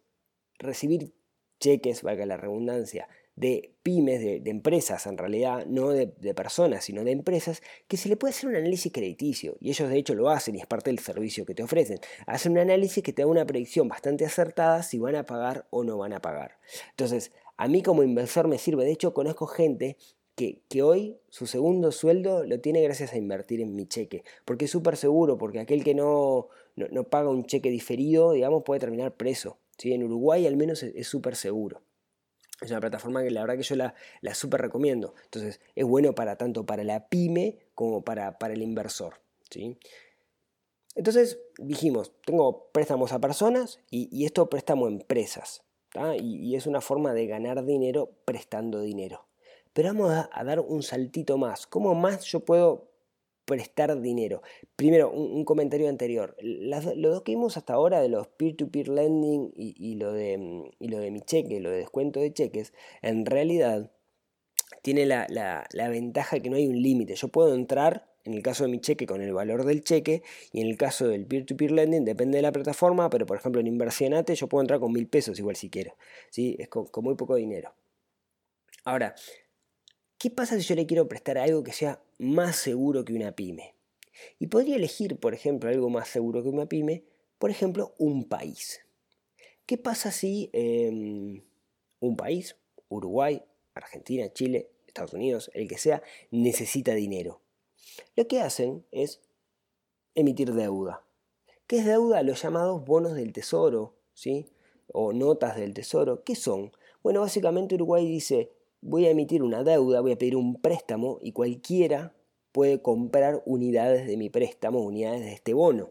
recibir 0.59 1.13
cheques, 1.59 2.03
valga 2.03 2.25
la 2.27 2.37
redundancia, 2.37 3.09
de 3.37 3.75
pymes, 3.83 4.21
de, 4.21 4.43
empresas 4.51 5.07
en 5.07 5.17
realidad, 5.17 5.67
no 5.67 5.89
de, 5.91 6.07
personas, 6.35 6.85
sino 6.85 7.05
de 7.05 7.13
empresas, 7.13 7.63
que 7.89 7.97
se 7.97 8.09
le 8.09 8.17
puede 8.17 8.33
hacer 8.33 8.51
un 8.51 8.57
análisis 8.57 8.93
crediticio. 8.93 9.57
Y 9.61 9.71
ellos 9.71 9.89
de 9.89 9.99
hecho 9.99 10.15
lo 10.15 10.29
hacen 10.29 10.57
y 10.57 10.61
es 10.61 10.67
parte 10.67 10.91
del 10.91 10.99
servicio 10.99 11.47
que 11.47 11.55
te 11.55 11.63
ofrecen. 11.63 11.99
Hacen 12.27 12.53
un 12.53 12.59
análisis 12.59 13.03
que 13.03 13.13
te 13.13 13.23
da 13.23 13.27
una 13.27 13.47
predicción 13.47 13.89
bastante 13.89 14.25
acertada 14.27 14.83
si 14.83 14.99
van 14.99 15.17
a 15.17 15.27
pagar 15.27 15.67
o 15.71 15.85
no 15.85 15.97
van 15.99 16.13
a 16.13 16.21
pagar. 16.21 16.59
Entonces, 16.91 17.33
a 17.57 17.67
mí 17.67 17.83
como 17.83 18.03
inversor 18.03 18.47
me 18.47 18.59
sirve. 18.59 18.85
De 18.85 18.93
hecho, 18.93 19.15
conozco 19.15 19.47
gente 19.47 19.97
que, 20.35 20.83
hoy 20.83 21.19
su 21.29 21.47
segundo 21.47 21.93
sueldo 21.93 22.45
lo 22.45 22.61
tiene 22.61 22.83
gracias 22.83 23.13
a 23.13 23.19
invertir 23.19 23.61
en 23.61 23.75
mi 23.75 23.87
cheque. 23.87 24.25
Porque 24.45 24.65
es 24.65 24.71
súper 24.71 24.97
seguro, 24.97 25.39
porque 25.39 25.61
aquel 25.61 25.85
que 25.85 25.95
no, 25.95 26.49
no, 26.77 27.05
paga 27.05 27.31
un 27.31 27.45
cheque 27.45 27.71
diferido, 27.71 28.33
digamos, 28.33 28.63
puede 28.65 28.81
terminar 28.81 29.17
preso. 29.17 29.59
¿sí? 29.79 29.93
En 29.93 30.03
Uruguay 30.03 30.47
al 30.47 30.57
menos 30.57 30.83
es 30.83 31.07
súper 31.07 31.37
seguro. 31.37 31.83
Es 32.61 32.71
una 32.71 32.81
plataforma 32.81 33.23
que 33.23 33.31
la 33.31 33.41
verdad 33.41 33.57
que 33.57 33.63
yo 33.63 33.77
la, 33.77 33.95
la 34.21 34.35
súper 34.35 34.61
recomiendo. 34.61 35.15
Entonces 35.25 35.61
es 35.75 35.85
bueno 35.85 36.15
para 36.15 36.37
tanto 36.37 36.67
para 36.67 36.85
la 36.85 37.09
pyme 37.09 37.59
como 37.75 38.05
para, 38.05 38.39
para 38.39 38.55
el 38.55 38.63
inversor. 38.63 39.21
¿sí? 39.51 39.79
Entonces 40.95 41.41
dijimos, 41.59 42.13
tengo 42.25 42.71
préstamos 42.73 43.13
a 43.13 43.21
personas 43.21 43.81
y, 43.91 44.09
y 44.11 44.27
esto 44.27 44.51
préstamo 44.51 44.87
a 44.87 44.91
empresas 44.91 45.63
y, 46.21 46.55
es 46.55 46.67
una 46.67 46.81
forma 46.81 47.13
de 47.13 47.27
ganar 47.27 47.65
dinero 47.65 48.11
prestando 48.25 48.81
dinero. 48.81 49.27
Pero 49.73 49.89
vamos 49.89 50.11
a, 50.11 50.45
dar 50.45 50.61
un 50.61 50.83
saltito 50.83 51.39
más. 51.39 51.67
¿Cómo 51.67 51.95
más 51.95 52.25
yo 52.25 52.41
puedo 52.41 52.91
prestar 53.45 54.01
dinero? 54.01 54.43
Primero, 54.77 55.11
un, 55.11 55.45
comentario 55.45 55.89
anterior. 55.89 56.37
lo 56.41 57.11
dos 57.11 57.23
que 57.23 57.33
vimos 57.33 57.57
hasta 57.57 57.75
ahora 57.75 58.01
de 58.01 58.09
los 58.09 58.29
peer-to-peer 58.29 58.89
lending 58.89 59.53
y, 59.57 59.95
lo 59.95 60.13
de, 60.13 60.71
y 60.79 60.89
lo 60.89 60.99
de 60.99 61.11
mi 61.11 61.21
cheque, 61.21 61.61
lo 61.61 61.71
de 61.71 61.79
descuento 61.79 62.21
de 62.21 62.33
cheques, 62.33 62.73
en 63.03 63.27
realidad 63.27 63.91
tiene 64.83 65.07
la, 65.07 65.27
la 65.29 65.89
ventaja 65.89 66.37
de 66.37 66.43
que 66.43 66.51
no 66.51 66.57
hay 66.57 66.67
un 66.67 66.81
límite. 66.83 67.15
Yo 67.15 67.29
puedo 67.29 67.55
entrar 67.55 68.11
en 68.25 68.35
el 68.35 68.43
caso 68.43 68.65
de 68.65 68.71
mi 68.71 68.81
cheque 68.81 69.07
con 69.07 69.21
el 69.23 69.33
valor 69.33 69.65
del 69.65 69.83
cheque 69.83 70.23
y 70.53 70.61
en 70.61 70.69
el 70.69 70.77
caso 70.77 71.09
del 71.09 71.27
peer-to-peer 71.27 71.71
lending 71.71 72.05
depende 72.05 72.39
de 72.39 72.43
la 72.43 72.53
plataforma, 72.53 73.09
pero 73.11 73.27
por 73.27 73.39
ejemplo 73.39 73.61
en 73.61 73.67
Inversionate 73.67 74.35
yo 74.35 74.49
puedo 74.49 74.63
entrar 74.63 74.81
con 74.81 74.93
mil 74.93 75.09
pesos 75.09 75.39
igual 75.39 75.57
si 75.57 75.71
quiero, 75.71 75.97
¿sí? 76.31 76.57
es 76.59 76.69
con, 76.69 76.89
muy 77.03 77.15
poco 77.15 77.37
dinero. 77.37 77.75
Ahora, 78.85 79.15
¿qué 80.21 80.31
pasa 80.31 80.61
si 80.61 80.67
yo 80.67 80.75
le 80.75 80.87
quiero 80.87 81.09
prestar 81.09 81.39
algo 81.39 81.65
que 81.65 81.73
sea 81.73 82.01
más 82.19 82.57
seguro 82.57 83.07
que 83.07 83.15
una 83.15 83.33
pyme? 83.33 83.75
Y 84.39 84.49
podría 84.49 84.77
elegir, 84.77 85.19
por 85.19 85.33
ejemplo, 85.33 85.71
algo 85.71 85.89
más 85.89 86.09
seguro 86.09 86.43
que 86.43 86.51
una 86.51 86.67
pyme, 86.67 87.05
por 87.39 87.51
ejemplo, 87.51 87.95
un 87.99 88.29
país. 88.29 88.81
¿Qué 89.65 89.79
pasa 89.79 90.13
si 90.13 90.51
em, 90.53 91.43
un 92.01 92.17
país, 92.17 92.57
Uruguay, 92.91 93.43
Argentina, 93.75 94.31
Chile, 94.31 94.71
Estados 94.87 95.15
Unidos, 95.15 95.51
el 95.55 95.67
que 95.67 95.79
sea, 95.79 96.03
necesita 96.31 96.95
dinero? 96.95 97.41
Lo 98.15 98.29
que 98.29 98.41
hacen 98.41 98.85
es 98.91 99.23
emitir 100.15 100.53
deuda. 100.53 101.03
¿Qué 101.67 101.79
es 101.79 101.87
deuda? 101.87 102.23
Los 102.23 102.43
llamados 102.43 102.85
bonos 102.85 103.15
del 103.15 103.33
tesoro, 103.33 103.95
¿sí? 104.13 104.51
O 104.93 105.15
notas 105.15 105.57
del 105.57 105.73
tesoro. 105.73 106.25
¿Qué 106.25 106.35
son? 106.35 106.73
Bueno, 107.03 107.23
básicamente 107.23 107.77
Uruguay 107.77 108.07
dice, 108.07 108.53
voy 108.81 109.07
a 109.07 109.11
emitir 109.11 109.43
una 109.43 109.65
deuda, 109.65 110.01
voy 110.01 110.13
a 110.13 110.19
pedir 110.19 110.37
un 110.37 110.61
préstamo 110.61 111.19
y 111.23 111.33
cualquiera 111.33 112.15
puede 112.53 112.83
comprar 112.83 113.43
unidades 113.47 114.07
de 114.07 114.17
mi 114.17 114.31
préstamo, 114.31 114.81
unidades 114.81 115.21
de 115.21 115.33
este 115.33 115.55
bono. 115.55 115.91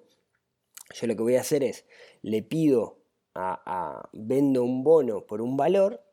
Yo 0.94 1.08
lo 1.08 1.16
que 1.16 1.24
voy 1.24 1.36
a 1.36 1.42
hacer 1.42 1.64
es, 1.64 1.86
le 2.22 2.42
pido 2.42 3.00
a, 3.34 3.62
a 3.66 4.10
vendo 4.14 4.64
un 4.64 4.84
bono 4.84 5.26
por 5.26 5.42
un 5.42 5.56
valor 5.56 6.04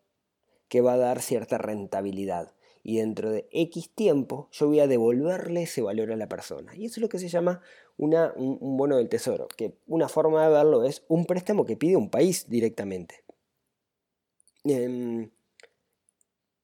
que 0.69 0.81
va 0.81 0.95
a 0.95 0.99
dar 0.99 1.23
cierta 1.23 1.59
rentabilidad 1.59 2.53
y 2.89 2.99
dentro 2.99 3.33
de 3.33 3.49
X 3.51 3.91
tiempo 3.97 4.49
yo 4.53 4.69
voy 4.69 4.79
a 4.79 4.87
devolverle 4.87 5.65
ese 5.65 5.83
valor 5.83 6.13
a 6.13 6.17
la 6.17 6.29
persona. 6.29 6.73
Y 6.77 6.87
eso 6.87 7.01
es 7.01 7.03
lo 7.03 7.09
que 7.09 7.19
se 7.19 7.27
llama 7.27 7.61
una, 7.97 8.33
un, 8.37 8.77
bono 8.77 8.97
del 8.97 9.09
tesoro, 9.09 9.49
que 9.49 9.77
una 9.89 10.09
forma 10.09 10.47
de 10.47 10.53
verlo 10.53 10.85
es 10.85 11.05
un 11.09 11.27
préstamo 11.27 11.67
que 11.67 11.77
pide 11.77 11.97
un 11.97 12.11
país 12.11 12.49
directamente. 12.49 13.25
Em, 14.63 15.33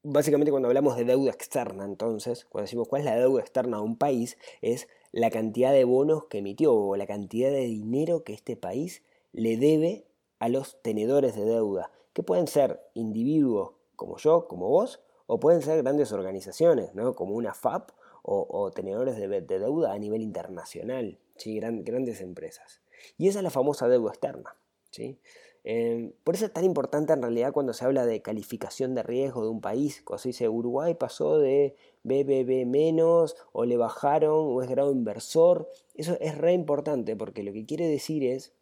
básicamente 0.03 0.51
cuando 0.51 0.67
hablamos 0.67 0.95
de 0.97 1.05
deuda 1.05 1.31
externa, 1.31 1.85
entonces, 1.85 2.45
cuando 2.45 2.65
decimos 2.65 2.87
cuál 2.87 3.01
es 3.01 3.05
la 3.05 3.15
deuda 3.15 3.41
externa 3.41 3.77
de 3.77 3.83
un 3.83 3.97
país, 3.97 4.37
es 4.61 4.87
la 5.11 5.29
cantidad 5.29 5.71
de 5.71 5.85
bonos 5.85 6.25
que 6.25 6.39
emitió 6.39 6.73
o 6.75 6.95
la 6.95 7.07
cantidad 7.07 7.49
de 7.49 7.65
dinero 7.65 8.23
que 8.23 8.33
este 8.33 8.55
país 8.55 9.03
le 9.31 9.57
debe 9.57 10.05
a 10.39 10.49
los 10.49 10.81
tenedores 10.81 11.35
de 11.35 11.45
deuda, 11.45 11.91
que 12.13 12.23
pueden 12.23 12.47
ser 12.47 12.81
individuos 12.93 13.71
como 13.95 14.17
yo, 14.17 14.47
como 14.47 14.69
vos, 14.69 15.01
o 15.25 15.39
pueden 15.39 15.61
ser 15.61 15.81
grandes 15.81 16.11
organizaciones, 16.11 16.93
¿no? 16.93 17.15
como 17.15 17.35
una 17.35 17.53
FAP 17.53 17.91
o, 18.25 18.71
tenedores 18.71 19.17
de, 19.17 19.41
deuda 19.41 19.91
a 19.91 19.99
nivel 19.99 20.21
internacional, 20.21 21.19
¿sí? 21.35 21.59
grandes 21.59 22.21
empresas. 22.21 22.81
Y 23.17 23.27
esa 23.27 23.39
es 23.39 23.43
la 23.43 23.49
famosa 23.49 23.89
deuda 23.89 24.11
externa. 24.11 24.55
¿sí? 24.91 25.19
Em, 25.63 26.11
por 26.23 26.35
eso 26.35 26.45
es 26.45 26.53
tan 26.53 26.65
importante 26.65 27.13
en 27.13 27.21
realidad 27.21 27.53
cuando 27.53 27.73
se 27.73 27.85
habla 27.85 28.05
de 28.05 28.21
calificación 28.21 28.95
de 28.95 29.03
riesgo 29.03 29.43
de 29.43 29.49
un 29.49 29.61
país, 29.61 30.01
cuando 30.03 30.21
se 30.21 30.29
dice 30.29 30.49
Uruguay 30.49 30.93
pasó 30.95 31.37
de 31.37 31.75
BBB 32.03 32.65
menos 32.65 33.37
o 33.53 33.63
le 33.63 33.77
bajaron 33.77 34.33
o 34.33 34.61
es 34.61 34.69
grado 34.69 34.91
inversor, 34.91 35.69
eso 35.95 36.17
es 36.19 36.37
re 36.37 36.53
importante 36.53 37.15
porque 37.15 37.43
lo 37.43 37.53
que 37.53 37.65
quiere 37.65 37.87
decir 37.87 38.25
es 38.25 38.53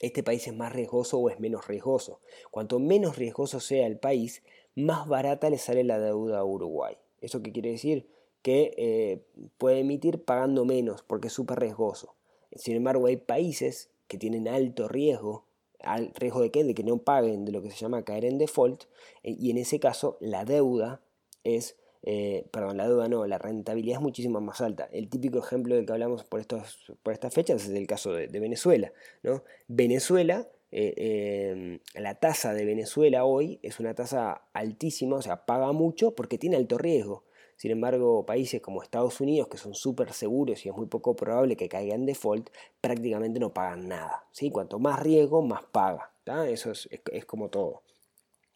este 0.00 0.22
país 0.22 0.46
es 0.46 0.54
más 0.54 0.72
riesgoso 0.72 1.18
o 1.18 1.30
es 1.30 1.40
menos 1.40 1.68
riesgoso. 1.68 2.20
Cuanto 2.50 2.78
menos 2.78 3.16
riesgoso 3.16 3.60
sea 3.60 3.86
el 3.86 3.98
país, 3.98 4.42
más 4.74 5.08
barata 5.08 5.48
le 5.48 5.58
sale 5.58 5.84
la 5.84 5.98
deuda 5.98 6.40
a 6.40 6.44
Uruguay. 6.44 6.96
¿Eso 7.20 7.42
qué 7.42 7.52
quiere 7.52 7.70
decir? 7.70 8.08
Que 8.42 8.74
eh, 8.76 9.22
puede 9.58 9.80
emitir 9.80 10.22
pagando 10.22 10.64
menos 10.64 11.02
porque 11.02 11.28
es 11.28 11.32
súper 11.32 11.60
riesgoso. 11.60 12.14
Sin 12.54 12.76
embargo, 12.76 13.06
hay 13.06 13.16
países 13.16 13.90
que 14.06 14.18
tienen 14.18 14.48
alto 14.48 14.88
riesgo, 14.88 15.45
al 15.86 16.12
riesgo 16.14 16.40
de 16.40 16.50
qué? 16.50 16.64
De 16.64 16.74
que 16.74 16.84
no 16.84 16.98
paguen, 16.98 17.44
de 17.44 17.52
lo 17.52 17.62
que 17.62 17.70
se 17.70 17.76
llama 17.76 18.04
caer 18.04 18.24
en 18.24 18.38
default, 18.38 18.84
eh, 19.22 19.36
y 19.38 19.50
en 19.50 19.58
ese 19.58 19.80
caso 19.80 20.16
la 20.20 20.44
deuda 20.44 21.00
es, 21.44 21.76
eh, 22.02 22.46
perdón, 22.50 22.76
la 22.76 22.88
deuda 22.88 23.08
no, 23.08 23.26
la 23.26 23.38
rentabilidad 23.38 23.96
es 23.96 24.02
muchísimo 24.02 24.40
más 24.40 24.60
alta. 24.60 24.88
El 24.92 25.08
típico 25.08 25.38
ejemplo 25.38 25.74
del 25.74 25.86
que 25.86 25.92
hablamos 25.92 26.24
por, 26.24 26.40
estos, 26.40 26.92
por 27.02 27.12
estas 27.12 27.32
fechas 27.32 27.64
es 27.64 27.70
el 27.70 27.86
caso 27.86 28.12
de, 28.12 28.26
Venezuela. 28.26 28.92
¿no? 29.22 29.42
Venezuela 29.68 30.48
eh, 30.72 31.80
la 31.94 32.16
tasa 32.16 32.52
de 32.52 32.64
Venezuela 32.64 33.24
hoy 33.24 33.60
es 33.62 33.80
una 33.80 33.94
tasa 33.94 34.42
altísima, 34.52 35.16
o 35.16 35.22
sea, 35.22 35.46
paga 35.46 35.72
mucho 35.72 36.14
porque 36.14 36.38
tiene 36.38 36.56
alto 36.56 36.76
riesgo. 36.76 37.24
Sin 37.56 37.70
embargo, 37.70 38.26
países 38.26 38.60
como 38.60 38.82
Estados 38.82 39.20
Unidos, 39.20 39.48
que 39.48 39.56
son 39.56 39.74
súper 39.74 40.12
seguros 40.12 40.64
y 40.64 40.68
es 40.68 40.76
muy 40.76 40.86
poco 40.86 41.16
probable 41.16 41.56
que 41.56 41.68
caigan 41.68 42.00
en 42.00 42.06
default, 42.06 42.50
prácticamente 42.80 43.40
no 43.40 43.54
pagan 43.54 43.88
nada. 43.88 44.26
¿sí? 44.32 44.50
Cuanto 44.50 44.78
más 44.78 45.00
riesgo, 45.00 45.42
más 45.42 45.62
paga. 45.72 46.12
Eso 46.48 46.72
es, 46.72 46.88
como 47.26 47.48
todo. 47.48 47.82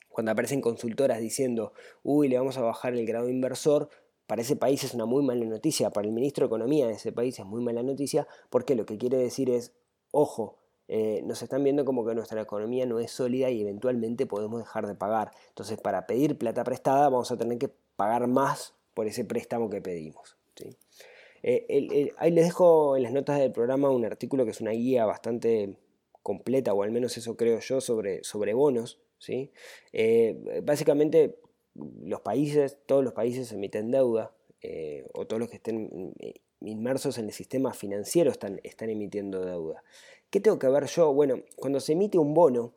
Cuando 0.09 0.33
aparecen 0.33 0.61
consultoras 0.61 1.21
diciendo, 1.21 1.73
uy, 2.02 2.28
le 2.28 2.37
vamos 2.37 2.59
a 2.59 2.62
bajar 2.62 2.95
el 2.95 3.07
grado 3.07 3.28
inversor, 3.28 3.88
para 4.26 4.42
ese 4.42 4.57
país 4.57 4.85
es 4.85 4.95
una 4.95 5.07
muy 5.07 5.25
mala 5.25 5.45
noticia, 5.45 5.90
para 5.90 6.07
el 6.07 6.12
ministro 6.12 6.45
de 6.45 6.49
Economía 6.49 6.87
de 6.87 6.95
ese 6.95 7.11
país 7.12 7.38
es 7.38 7.47
muy 7.47 7.62
mala 7.62 7.83
noticia, 7.83 8.28
porque 8.49 8.75
lo 8.75 8.87
que 8.87 8.99
quiere 8.99 9.16
decir 9.16 9.50
es, 9.50 9.73
ojo, 10.11 10.59
eh, 10.88 11.23
nos 11.25 11.40
están 11.42 11.62
viendo 11.62 11.85
como 11.85 12.04
que 12.04 12.16
nuestra 12.16 12.40
economía 12.40 12.85
no 12.85 12.99
es 12.99 13.12
sólida 13.12 13.49
y 13.50 13.62
eventualmente 13.62 14.26
podemos 14.26 14.59
dejar 14.59 14.88
de 14.88 14.97
pagar. 14.97 15.30
Entonces, 15.49 15.78
para 15.78 16.07
pedir 16.09 16.37
plata 16.37 16.64
prestada 16.64 17.09
vamos 17.09 17.30
a 17.30 17.37
tener 17.37 17.59
que 17.59 17.71
pagar 17.95 18.26
más 18.26 18.75
por 18.94 19.06
ese 19.06 19.25
préstamo 19.25 19.70
que 19.70 19.80
pedimos. 19.80 20.37
Eh, 21.42 22.12
ahí 22.18 22.30
les 22.30 22.47
dejo 22.47 22.97
en 22.97 23.02
las 23.02 23.12
notas 23.12 23.38
del 23.38 23.52
programa 23.52 23.90
un 23.90 24.04
artículo 24.04 24.44
que 24.44 24.50
es 24.50 24.61
una 24.61 24.73
guía 24.73 25.06
bastante 25.06 25.76
completa, 26.23 26.75
o 26.75 26.82
al 26.82 26.90
menos 26.90 27.16
eso 27.16 27.37
creo 27.37 27.61
yo, 27.61 27.80
sobre, 27.80 28.23
sobre 28.25 28.54
bonos. 28.54 29.00
¿sí? 29.18 29.50
Eh, 29.92 30.61
básicamente, 30.62 31.38
los 31.75 32.20
países, 32.20 32.78
todos 32.87 33.02
los 33.02 33.14
países 33.14 33.52
emiten 33.52 33.90
deuda, 33.90 34.35
o 35.14 35.26
todos 35.26 35.40
los 35.40 35.49
que 35.49 35.56
estén 35.56 36.12
inmersos 36.61 37.16
en 37.16 37.26
el 37.26 37.32
sistema 37.32 37.73
financiero 37.73 38.30
están 38.30 38.90
emitiendo 38.90 39.44
deuda. 39.44 39.82
¿Qué 40.30 40.40
tengo 40.40 40.59
que 40.59 40.68
ver 40.68 40.87
yo? 40.87 41.12
Bueno, 41.12 41.42
cuando 41.56 41.80
se 41.80 41.92
emite 41.92 42.18
un 42.18 42.35
bono, 42.35 42.73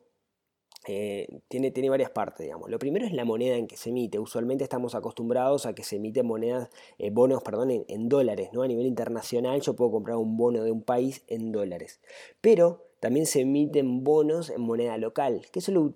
eh, 0.86 1.40
tiene, 1.48 1.70
tiene, 1.70 1.90
varias 1.90 2.10
partes, 2.10 2.44
digamos. 2.44 2.70
Lo 2.70 2.78
primero 2.78 3.06
es 3.06 3.12
la 3.12 3.24
moneda 3.24 3.56
en 3.56 3.66
que 3.66 3.76
se 3.76 3.90
emite. 3.90 4.18
Usualmente 4.18 4.64
estamos 4.64 4.94
acostumbrados 4.94 5.66
a 5.66 5.74
que 5.74 5.84
se 5.84 5.96
emiten 5.96 6.26
monedas, 6.26 6.68
eh, 6.98 7.10
bonos, 7.10 7.42
perdón, 7.42 7.84
en, 7.86 8.08
dólares, 8.08 8.50
¿no? 8.52 8.62
A 8.62 8.68
nivel 8.68 8.86
internacional 8.86 9.60
yo 9.60 9.74
puedo 9.74 9.90
comprar 9.90 10.16
un 10.16 10.36
bono 10.36 10.62
de 10.62 10.70
un 10.70 10.82
país 10.82 11.24
en 11.28 11.52
dólares. 11.52 12.00
Pero 12.40 12.84
también 13.00 13.26
se 13.26 13.40
emiten 13.40 14.04
bonos 14.04 14.50
en 14.50 14.60
moneda 14.60 14.96
local, 14.98 15.42
que 15.52 15.58
eso 15.58 15.72
lo 15.72 15.92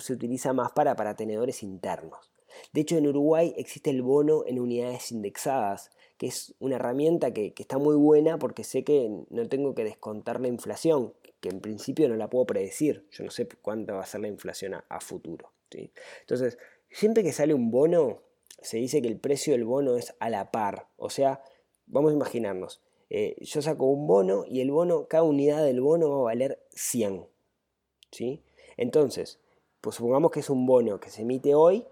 se 0.00 0.12
utiliza 0.12 0.52
más 0.52 0.72
para, 0.72 0.96
para 0.96 1.16
tenedores 1.16 1.62
internos. 1.62 2.30
De 2.72 2.82
hecho, 2.82 2.96
en 2.96 3.06
Uruguay 3.06 3.54
existe 3.56 3.90
el 3.90 4.02
bono 4.02 4.44
en 4.46 4.58
unidades 4.58 5.12
indexadas, 5.12 5.90
que 6.18 6.26
es 6.26 6.54
una 6.58 6.76
herramienta 6.76 7.32
que, 7.32 7.54
está 7.56 7.78
muy 7.78 7.96
buena 7.96 8.38
porque 8.38 8.64
sé 8.64 8.84
que 8.84 9.10
no 9.30 9.48
tengo 9.48 9.74
que 9.74 9.84
descontar 9.84 10.40
la 10.40 10.48
inflación, 10.48 11.14
que 11.40 11.48
en 11.48 11.60
principio 11.60 12.08
no 12.08 12.16
la 12.16 12.28
puedo 12.28 12.46
predecir. 12.46 13.06
Yo 13.10 13.24
no 13.24 13.30
sé 13.30 13.48
cuánto 13.62 13.94
va 13.94 14.02
a 14.02 14.06
ser 14.06 14.20
la 14.20 14.28
inflación 14.28 14.74
a, 14.74 15.00
futuro. 15.00 15.52
Entonces, 15.70 16.58
siempre 16.90 17.22
que 17.22 17.32
sale 17.32 17.54
un 17.54 17.70
bono, 17.70 18.22
se 18.60 18.78
dice 18.78 19.00
que 19.00 19.08
el 19.08 19.18
precio 19.18 19.52
del 19.52 19.64
bono 19.64 19.96
es 19.96 20.14
a 20.18 20.30
la 20.30 20.50
par. 20.50 20.88
O 20.96 21.10
sea, 21.10 21.42
vamos 21.86 22.10
a 22.12 22.14
imaginarnos, 22.14 22.82
eh, 23.08 23.36
yo 23.40 23.62
saco 23.62 23.86
un 23.86 24.06
bono 24.06 24.44
y 24.46 24.60
el 24.60 24.70
bono, 24.70 25.06
cada 25.08 25.22
unidad 25.22 25.64
del 25.64 25.80
bono 25.80 26.10
va 26.10 26.16
a 26.16 26.24
valer 26.24 26.62
100. 26.70 27.26
¿sí? 28.10 28.42
Entonces, 28.76 29.38
pues 29.80 29.96
supongamos 29.96 30.30
que 30.30 30.40
es 30.40 30.50
un 30.50 30.66
bono 30.66 31.00
que 31.00 31.10
se 31.10 31.22
emite 31.22 31.54
hoy 31.54 31.84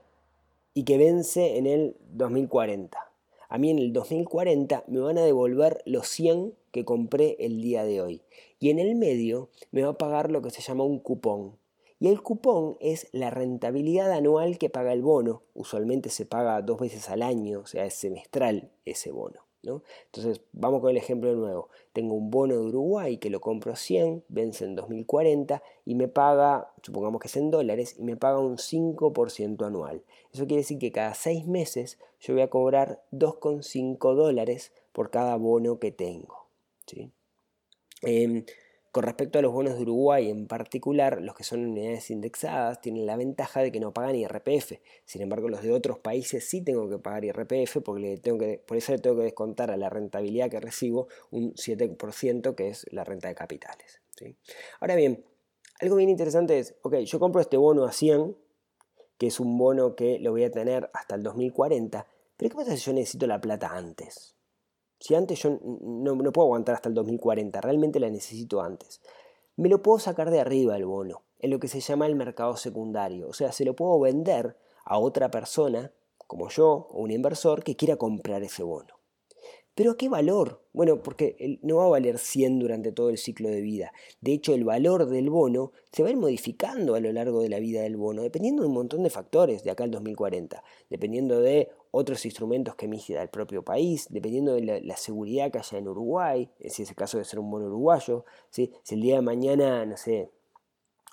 y 0.74 0.84
que 0.84 0.98
vence 0.98 1.56
en 1.56 1.66
el 1.66 1.96
2040 2.10 3.08
a 3.48 3.58
mí 3.58 3.70
en 3.70 3.78
el 3.78 3.92
2040 3.92 4.84
me 4.88 5.00
van 5.00 5.18
a 5.18 5.22
devolver 5.22 5.82
los 5.86 6.06
100 6.08 6.54
que 6.70 6.84
compré 6.84 7.36
el 7.40 7.60
día 7.60 7.84
de 7.84 8.00
hoy. 8.00 8.22
Y 8.60 8.70
en 8.70 8.78
el 8.78 8.94
medio 8.94 9.50
me 9.70 9.82
va 9.82 9.90
a 9.90 9.98
pagar 9.98 10.30
lo 10.30 10.42
que 10.42 10.50
se 10.50 10.62
llama 10.62 10.84
un 10.84 10.98
cupón. 10.98 11.58
Y 12.00 12.08
el 12.08 12.22
cupón 12.22 12.76
es 12.80 13.08
la 13.12 13.30
rentabilidad 13.30 14.12
anual 14.12 14.58
que 14.58 14.70
paga 14.70 14.92
el 14.92 15.02
bono. 15.02 15.42
Usualmente 15.54 16.10
se 16.10 16.26
paga 16.26 16.62
dos 16.62 16.78
veces 16.80 17.08
al 17.08 17.22
año, 17.22 17.60
o 17.60 17.66
sea, 17.66 17.86
es 17.86 17.94
semestral 17.94 18.70
ese 18.84 19.10
bono. 19.10 19.48
Entonces, 20.06 20.40
vamos 20.52 20.80
con 20.80 20.90
el 20.90 20.96
ejemplo 20.96 21.28
de 21.30 21.36
nuevo. 21.36 21.68
Tengo 21.92 22.14
un 22.14 22.30
bono 22.30 22.54
de 22.54 22.60
Uruguay 22.60 23.18
que 23.18 23.30
lo 23.30 23.40
compro 23.40 23.76
100, 23.76 24.24
vence 24.28 24.64
en 24.64 24.76
2040 24.76 25.62
y 25.84 25.94
me 25.94 26.08
paga, 26.08 26.72
supongamos 26.82 27.20
que 27.20 27.28
es 27.28 27.36
en 27.36 27.50
dólares, 27.50 27.96
y 27.98 28.02
me 28.02 28.16
paga 28.16 28.38
un 28.38 28.56
5% 28.56 29.66
anual. 29.66 30.02
Eso 30.32 30.46
quiere 30.46 30.62
decir 30.62 30.78
que 30.78 30.92
cada 30.92 31.14
6 31.14 31.46
meses 31.46 31.98
yo 32.20 32.34
voy 32.34 32.42
a 32.42 32.50
cobrar 32.50 33.02
2,5 33.12 34.14
dólares 34.14 34.72
por 34.92 35.10
cada 35.10 35.36
bono 35.36 35.78
que 35.78 35.92
tengo. 35.92 36.37
Em, 38.02 38.44
con 38.90 39.04
respecto 39.04 39.38
a 39.38 39.42
los 39.42 39.52
bonos 39.52 39.76
de 39.76 39.82
Uruguay 39.82 40.30
en 40.30 40.46
particular, 40.46 41.20
los 41.20 41.34
que 41.34 41.44
son 41.44 41.64
unidades 41.64 42.10
indexadas 42.10 42.80
tienen 42.80 43.06
la 43.06 43.16
ventaja 43.16 43.60
de 43.60 43.70
que 43.70 43.80
no 43.80 43.92
pagan 43.92 44.16
IRPF. 44.16 44.80
Sin 45.04 45.22
embargo, 45.22 45.48
los 45.48 45.62
de 45.62 45.72
otros 45.72 45.98
países 45.98 46.48
sí 46.48 46.62
tengo 46.62 46.88
que 46.88 46.98
pagar 46.98 47.24
IRPF 47.24 47.78
porque 47.84 48.16
tengo 48.16 48.38
que, 48.38 48.58
por 48.66 48.76
eso 48.76 48.92
le 48.92 48.98
tengo 48.98 49.16
que 49.16 49.24
descontar 49.24 49.70
a 49.70 49.76
la 49.76 49.90
rentabilidad 49.90 50.50
que 50.50 50.60
recibo 50.60 51.08
un 51.30 51.54
7% 51.54 52.54
que 52.54 52.68
es 52.68 52.86
la 52.90 53.04
renta 53.04 53.28
de 53.28 53.34
capitales. 53.34 54.00
Ahora 54.80 54.96
bien, 54.96 55.24
algo 55.80 55.96
bien 55.96 56.08
interesante 56.08 56.58
es, 56.58 56.74
ok, 56.82 56.96
yo 56.96 57.20
compro 57.20 57.40
este 57.40 57.56
bono 57.56 57.84
a 57.84 57.92
100, 57.92 58.36
que 59.16 59.28
es 59.28 59.38
un 59.38 59.56
bono 59.58 59.94
que 59.94 60.18
lo 60.18 60.32
voy 60.32 60.44
a 60.44 60.50
tener 60.50 60.90
hasta 60.92 61.14
el 61.14 61.22
2040, 61.22 62.06
pero 62.36 62.50
¿qué 62.50 62.56
pasa 62.56 62.76
si 62.76 62.84
yo 62.84 62.92
necesito 62.92 63.26
la 63.26 63.40
plata 63.40 63.68
antes? 63.72 64.37
Si 64.98 65.14
antes 65.14 65.40
yo 65.42 65.58
no, 65.62 66.14
no 66.14 66.32
puedo 66.32 66.46
aguantar 66.46 66.74
hasta 66.74 66.88
el 66.88 66.94
2040, 66.94 67.60
realmente 67.60 68.00
la 68.00 68.10
necesito 68.10 68.60
antes. 68.60 69.00
Me 69.56 69.68
lo 69.68 69.82
puedo 69.82 69.98
sacar 69.98 70.30
de 70.30 70.40
arriba 70.40 70.76
el 70.76 70.86
bono, 70.86 71.22
en 71.38 71.50
lo 71.50 71.58
que 71.58 71.68
se 71.68 71.80
llama 71.80 72.06
el 72.06 72.14
mercado 72.14 72.56
secundario. 72.56 73.28
O 73.28 73.32
sea, 73.32 73.52
se 73.52 73.64
lo 73.64 73.74
puedo 73.74 73.98
vender 74.00 74.56
a 74.84 74.98
otra 74.98 75.30
persona, 75.30 75.92
como 76.26 76.48
yo, 76.48 76.88
o 76.90 77.02
un 77.02 77.10
inversor, 77.10 77.62
que 77.62 77.76
quiera 77.76 77.96
comprar 77.96 78.42
ese 78.42 78.62
bono. 78.62 78.98
¿Pero 79.78 79.92
a 79.92 79.96
qué 79.96 80.08
valor? 80.08 80.64
Bueno, 80.72 81.02
porque 81.04 81.60
no 81.62 81.76
va 81.76 81.84
a 81.84 81.88
valer 81.90 82.18
100 82.18 82.58
durante 82.58 82.90
todo 82.90 83.10
el 83.10 83.16
ciclo 83.16 83.48
de 83.48 83.60
vida. 83.60 83.92
De 84.20 84.32
hecho, 84.32 84.52
el 84.52 84.64
valor 84.64 85.06
del 85.06 85.30
bono 85.30 85.70
se 85.92 86.02
va 86.02 86.08
a 86.08 86.10
ir 86.10 86.16
modificando 86.16 86.96
a 86.96 87.00
lo 87.00 87.12
largo 87.12 87.42
de 87.42 87.48
la 87.48 87.60
vida 87.60 87.82
del 87.82 87.96
bono, 87.96 88.22
dependiendo 88.22 88.62
de 88.62 88.68
un 88.68 88.74
montón 88.74 89.04
de 89.04 89.10
factores 89.10 89.62
de 89.62 89.70
acá 89.70 89.84
al 89.84 89.92
2040, 89.92 90.64
dependiendo 90.90 91.40
de 91.40 91.70
otros 91.90 92.24
instrumentos 92.24 92.74
que 92.74 92.86
emita 92.86 93.22
el 93.22 93.28
propio 93.28 93.64
país, 93.64 94.06
dependiendo 94.10 94.54
de 94.54 94.82
la, 94.82 94.96
seguridad 94.96 95.50
que 95.50 95.58
haya 95.58 95.78
en 95.78 95.88
Uruguay, 95.88 96.50
si 96.66 96.82
es 96.82 96.90
el 96.90 96.96
caso 96.96 97.18
de 97.18 97.24
ser 97.24 97.38
un 97.38 97.50
bono 97.50 97.66
uruguayo, 97.66 98.24
si 98.50 98.72
el 98.90 99.00
día 99.00 99.16
de 99.16 99.22
mañana, 99.22 99.86
no 99.86 99.96
sé, 99.96 100.30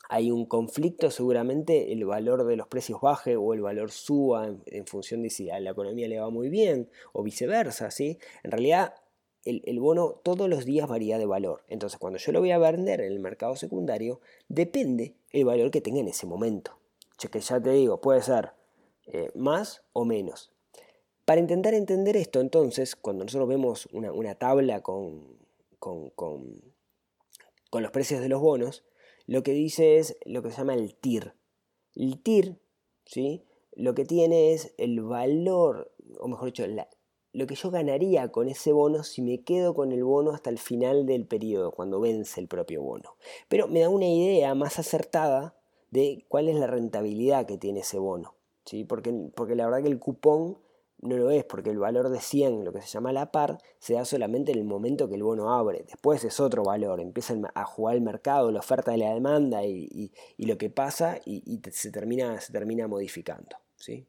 hay 0.10 0.32
un 0.32 0.46
conflicto, 0.46 1.10
seguramente 1.12 1.92
el 1.92 2.06
valor 2.06 2.46
de 2.46 2.56
los 2.56 2.68
precios 2.68 3.02
baje 3.02 3.36
o 3.36 3.54
el 3.54 3.62
valor 3.62 3.92
suba 3.92 4.48
en, 4.66 4.88
función 4.88 5.24
de 5.24 5.30
si 5.30 5.50
a 5.50 5.60
la 5.60 5.72
economía 5.72 6.08
le 6.08 6.20
va 6.20 6.30
muy 6.30 6.50
bien 6.50 6.90
o 7.14 7.24
viceversa, 7.24 7.92
¿sí? 7.92 8.20
En 8.44 8.52
realidad 8.52 8.96
el, 9.46 9.80
bono 9.80 10.20
todos 10.24 10.50
los 10.50 10.66
días 10.66 10.88
varía 10.88 11.18
de 11.18 11.26
valor. 11.26 11.64
Entonces 11.68 12.00
cuando 12.00 12.20
yo 12.20 12.32
lo 12.32 12.40
voy 12.40 12.52
a 12.52 12.58
vender 12.58 13.02
en 13.02 13.12
el 13.12 13.20
mercado 13.20 13.56
secundario, 13.56 14.20
depende 14.48 15.16
el 15.32 15.46
valor 15.46 15.72
que 15.72 15.82
tenga 15.82 16.00
en 16.00 16.08
ese 16.08 16.26
momento. 16.26 16.78
que 17.32 17.40
ya 17.40 17.62
te 17.62 17.72
digo, 17.72 18.02
puede 18.02 18.22
ser 18.22 18.52
eh, 19.08 19.32
más 19.36 19.84
o 19.94 20.06
menos. 20.06 20.52
Para 21.26 21.42
intentar 21.42 21.74
entender 21.74 22.16
esto, 22.16 22.40
entonces, 22.40 22.96
cuando 22.96 23.26
nosotros 23.26 23.50
vemos 23.50 23.88
una, 23.92 24.36
tabla 24.36 24.82
con, 24.82 25.38
con, 25.80 26.12
con 26.12 27.84
los 27.84 27.92
precios 27.92 28.22
de 28.22 28.30
los 28.30 28.42
bonos, 28.42 28.86
lo 29.28 29.44
que 29.44 29.52
dice 29.52 29.98
es 29.98 30.18
lo 30.26 30.44
que 30.44 30.52
se 30.52 30.58
llama 30.58 30.76
el 30.76 30.96
TIR. 30.96 31.34
El 31.96 32.22
TIR, 32.22 32.60
¿sí? 33.06 33.44
Lo 33.74 33.96
que 33.96 34.06
tiene 34.06 34.54
es 34.54 34.74
el 34.78 35.02
valor, 35.02 35.92
o 36.20 36.28
mejor 36.28 36.46
dicho, 36.46 36.64
lo 37.34 37.48
que 37.48 37.56
yo 37.56 37.72
ganaría 37.72 38.32
con 38.32 38.48
ese 38.48 38.72
bono 38.72 39.04
si 39.04 39.22
me 39.22 39.44
quedo 39.44 39.74
con 39.74 39.92
el 39.92 40.04
bono 40.04 40.32
hasta 40.32 40.50
el 40.50 40.60
final 40.60 41.06
del 41.06 41.26
periodo, 41.26 41.72
cuando 41.72 42.00
vence 42.00 42.40
el 42.40 42.48
propio 42.48 42.82
bono. 42.82 43.18
Pero 43.50 43.68
me 43.68 43.82
da 43.82 43.90
una 43.90 44.08
idea 44.08 44.56
más 44.56 44.80
acertada 44.80 45.58
de 45.92 46.24
cuál 46.30 46.48
es 46.48 46.56
la 46.56 46.68
rentabilidad 46.68 47.46
que 47.46 47.58
tiene 47.58 47.82
ese 47.82 47.98
bono. 47.98 48.36
¿sí? 48.64 48.84
Porque, 48.86 49.12
porque 49.36 49.56
la 49.56 49.66
verdad 49.66 49.82
que 49.82 49.90
el 49.90 50.00
cupón 50.00 50.60
no 51.06 51.18
lo 51.18 51.32
es 51.32 51.44
porque 51.46 51.70
el 51.70 51.78
valor 51.78 52.10
de 52.10 52.20
100, 52.20 52.66
lo 52.66 52.74
que 52.74 52.82
se 52.82 52.88
llama 52.88 53.12
la 53.12 53.32
par, 53.32 53.58
se 53.80 53.94
da 53.94 54.06
solamente 54.06 54.52
en 54.52 54.60
el 54.60 54.66
momento 54.66 55.08
que 55.08 55.16
el 55.16 55.24
bono 55.24 55.54
abre. 55.54 55.84
Después 55.88 56.24
es 56.24 56.40
otro 56.40 56.64
valor, 56.64 57.00
empieza 57.00 57.36
a 57.54 57.66
jugar 57.66 57.96
el 57.96 58.02
mercado, 58.02 58.52
la 58.52 58.60
oferta 58.60 58.96
y 58.96 59.00
la 59.00 59.14
demanda 59.14 59.64
y, 59.66 60.12
lo 60.38 60.58
que 60.58 60.70
pasa 60.70 61.20
y, 61.26 61.62
se, 61.72 61.92
termina, 61.92 62.40
se 62.42 62.52
termina 62.52 62.88
modificando. 62.88 63.58
¿sí? 63.76 64.08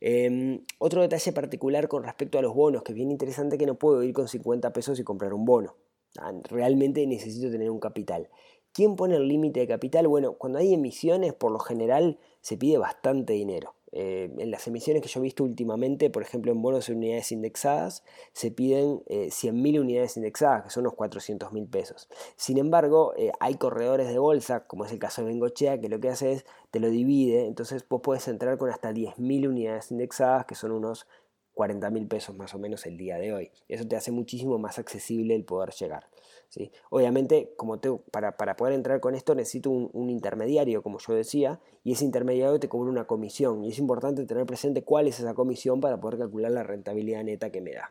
Em, 0.00 0.64
otro 0.78 1.02
detalle 1.02 1.32
particular 1.32 1.88
con 1.88 2.04
respecto 2.04 2.38
a 2.38 2.42
los 2.42 2.54
bonos, 2.54 2.82
que 2.82 2.92
es 2.92 2.96
bien 2.96 3.10
interesante 3.10 3.58
que 3.58 3.66
no 3.66 3.76
puedo 3.76 4.02
ir 4.02 4.12
con 4.12 4.28
50 4.28 4.72
pesos 4.72 4.98
y 4.98 5.04
comprar 5.04 5.34
un 5.34 5.44
bono. 5.44 5.76
Ah, 6.18 6.32
realmente 6.44 7.06
necesito 7.06 7.50
tener 7.50 7.70
un 7.70 7.80
capital. 7.80 8.28
¿Quién 8.72 8.96
pone 8.96 9.16
el 9.16 9.28
límite 9.28 9.60
de 9.60 9.68
capital? 9.68 10.08
Bueno, 10.08 10.34
cuando 10.34 10.58
hay 10.58 10.74
emisiones, 10.74 11.32
por 11.32 11.52
lo 11.52 11.58
general 11.58 12.18
se 12.40 12.56
pide 12.56 12.76
bastante 12.76 13.32
dinero. 13.32 13.74
Eh, 13.96 14.28
en 14.38 14.50
las 14.50 14.66
emisiones 14.66 15.02
que 15.02 15.08
yo 15.08 15.20
he 15.20 15.22
visto 15.22 15.44
últimamente, 15.44 16.10
por 16.10 16.22
ejemplo 16.22 16.50
en 16.50 16.60
bonos 16.60 16.88
de 16.88 16.94
unidades 16.94 17.30
indexadas, 17.30 18.02
se 18.32 18.50
piden 18.50 18.98
100.000 19.06 19.76
eh, 19.76 19.80
unidades 19.80 20.16
indexadas, 20.16 20.64
que 20.64 20.70
son 20.70 20.82
unos 20.82 20.94
400.000 20.94 21.70
pesos. 21.70 22.08
Sin 22.34 22.58
embargo, 22.58 23.14
eh, 23.16 23.30
hay 23.38 23.54
corredores 23.54 24.08
de 24.08 24.18
bolsa, 24.18 24.66
como 24.66 24.84
es 24.84 24.90
el 24.90 24.98
caso 24.98 25.22
de 25.22 25.28
Bengochea, 25.28 25.80
que 25.80 25.88
lo 25.88 26.00
que 26.00 26.08
hace 26.08 26.32
es 26.32 26.44
te 26.72 26.80
lo 26.80 26.90
divide, 26.90 27.46
entonces 27.46 27.86
vos 27.88 28.00
puedes 28.02 28.26
entrar 28.26 28.58
con 28.58 28.68
hasta 28.68 28.90
10.000 28.90 29.48
unidades 29.48 29.92
indexadas, 29.92 30.44
que 30.44 30.56
son 30.56 30.72
unos 30.72 31.06
40 31.54 31.88
mil 31.90 32.08
pesos 32.08 32.36
más 32.36 32.52
o 32.54 32.58
menos 32.58 32.84
el 32.86 32.96
día 32.96 33.16
de 33.16 33.32
hoy. 33.32 33.50
Eso 33.68 33.86
te 33.86 33.94
hace 33.94 34.10
muchísimo 34.10 34.58
más 34.58 34.80
accesible 34.80 35.36
el 35.36 35.44
poder 35.44 35.72
llegar. 35.72 36.08
¿Sí? 36.54 36.70
Obviamente, 36.90 37.52
como 37.56 37.80
para, 38.12 38.36
poder 38.56 38.74
entrar 38.74 39.00
con 39.00 39.16
esto 39.16 39.34
necesito 39.34 39.70
un, 39.70 40.08
intermediario, 40.08 40.82
como 40.82 40.98
yo 41.00 41.12
decía, 41.12 41.60
y 41.82 41.92
ese 41.92 42.04
intermediario 42.04 42.60
te 42.60 42.68
cobra 42.68 42.90
una 42.90 43.06
comisión. 43.06 43.64
Y 43.64 43.70
es 43.70 43.78
importante 43.78 44.24
tener 44.24 44.46
presente 44.46 44.84
cuál 44.84 45.08
es 45.08 45.18
esa 45.18 45.34
comisión 45.34 45.80
para 45.80 46.00
poder 46.00 46.20
calcular 46.20 46.52
la 46.52 46.62
rentabilidad 46.62 47.24
neta 47.24 47.50
que 47.50 47.60
me 47.60 47.72
da. 47.72 47.90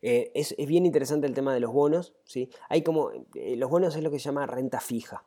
Eh, 0.00 0.30
es, 0.34 0.54
bien 0.56 0.86
interesante 0.86 1.26
el 1.26 1.34
tema 1.34 1.52
de 1.52 1.60
los 1.60 1.72
bonos. 1.72 2.14
¿sí? 2.24 2.48
Hay 2.70 2.82
como, 2.82 3.10
eh, 3.34 3.56
los 3.56 3.68
bonos 3.68 3.94
es 3.94 4.02
lo 4.02 4.10
que 4.10 4.18
se 4.18 4.24
llama 4.24 4.46
renta 4.46 4.80
fija. 4.80 5.26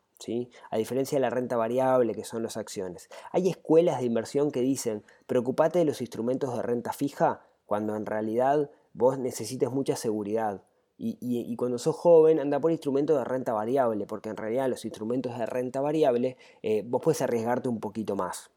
A 0.69 0.77
diferencia 0.77 1.15
de 1.15 1.21
la 1.21 1.31
renta 1.31 1.57
variable 1.57 2.13
que 2.13 2.23
son 2.23 2.43
las 2.43 2.55
acciones. 2.55 3.09
Hay 3.31 3.49
escuelas 3.49 3.99
de 3.99 4.05
inversión 4.05 4.51
que 4.51 4.61
dicen, 4.61 5.03
preocupate 5.25 5.79
de 5.79 5.85
los 5.85 5.99
instrumentos 5.99 6.55
de 6.55 6.61
renta 6.61 6.93
fija 6.93 7.41
cuando 7.65 7.95
en 7.95 8.05
realidad 8.05 8.69
vos 8.93 9.17
necesites 9.17 9.71
mucha 9.71 9.95
seguridad. 9.95 10.63
Y, 11.03 11.55
cuando 11.55 11.79
sos 11.79 11.95
joven 11.95 12.39
anda 12.39 12.59
por 12.59 12.71
instrumentos 12.71 13.17
de 13.17 13.23
renta 13.23 13.53
variable, 13.53 14.05
porque 14.05 14.29
en 14.29 14.37
realidad 14.37 14.69
los 14.69 14.85
instrumentos 14.85 15.35
de 15.37 15.47
renta 15.47 15.81
variable 15.81 16.37
eh, 16.61 16.83
vos 16.85 17.01
puedes 17.01 17.21
arriesgarte 17.23 17.69
un 17.69 17.79
poquito 17.79 18.15
más. 18.15 18.51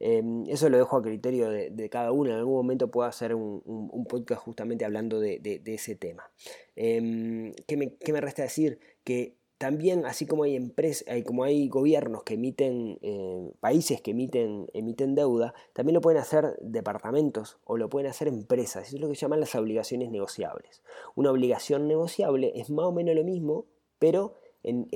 Em, 0.00 0.44
eso 0.48 0.68
lo 0.68 0.78
dejo 0.78 0.96
a 0.96 1.02
criterio 1.02 1.48
de, 1.50 1.88
cada 1.88 2.12
uno. 2.12 2.30
En 2.30 2.36
algún 2.36 2.54
momento 2.54 2.90
puedo 2.90 3.08
hacer 3.08 3.34
un, 3.34 4.06
podcast 4.08 4.42
justamente 4.42 4.84
hablando 4.84 5.20
de, 5.20 5.62
ese 5.64 5.94
tema. 5.94 6.30
Em, 6.74 7.52
¿qué, 7.66 7.76
me, 7.76 7.94
¿Qué 7.94 8.12
me 8.12 8.20
resta 8.20 8.42
decir? 8.42 8.80
Que 9.04 9.36
también, 9.62 10.06
así 10.06 10.26
como 10.26 10.42
hay 10.42 10.56
empresas, 10.56 11.06
como 11.24 11.44
hay 11.44 11.68
gobiernos 11.68 12.24
que 12.24 12.34
emiten, 12.34 12.98
eh, 13.00 13.52
países 13.60 14.00
que 14.00 14.10
emiten, 14.10 14.66
emiten 14.74 15.14
deuda, 15.14 15.54
también 15.72 15.94
lo 15.94 16.00
pueden 16.00 16.20
hacer 16.20 16.58
departamentos 16.60 17.58
o 17.62 17.76
lo 17.76 17.88
pueden 17.88 18.10
hacer 18.10 18.26
empresas. 18.26 18.88
Eso 18.88 18.96
es 18.96 19.00
lo 19.00 19.08
que 19.08 19.14
llaman 19.14 19.38
las 19.38 19.54
obligaciones 19.54 20.10
negociables. 20.10 20.82
Una 21.14 21.30
obligación 21.30 21.86
negociable 21.86 22.50
es 22.56 22.70
más 22.70 22.86
o 22.86 22.90
menos 22.90 23.14
lo 23.14 23.22
mismo, 23.22 23.66
pero 24.00 24.34
en, 24.64 24.88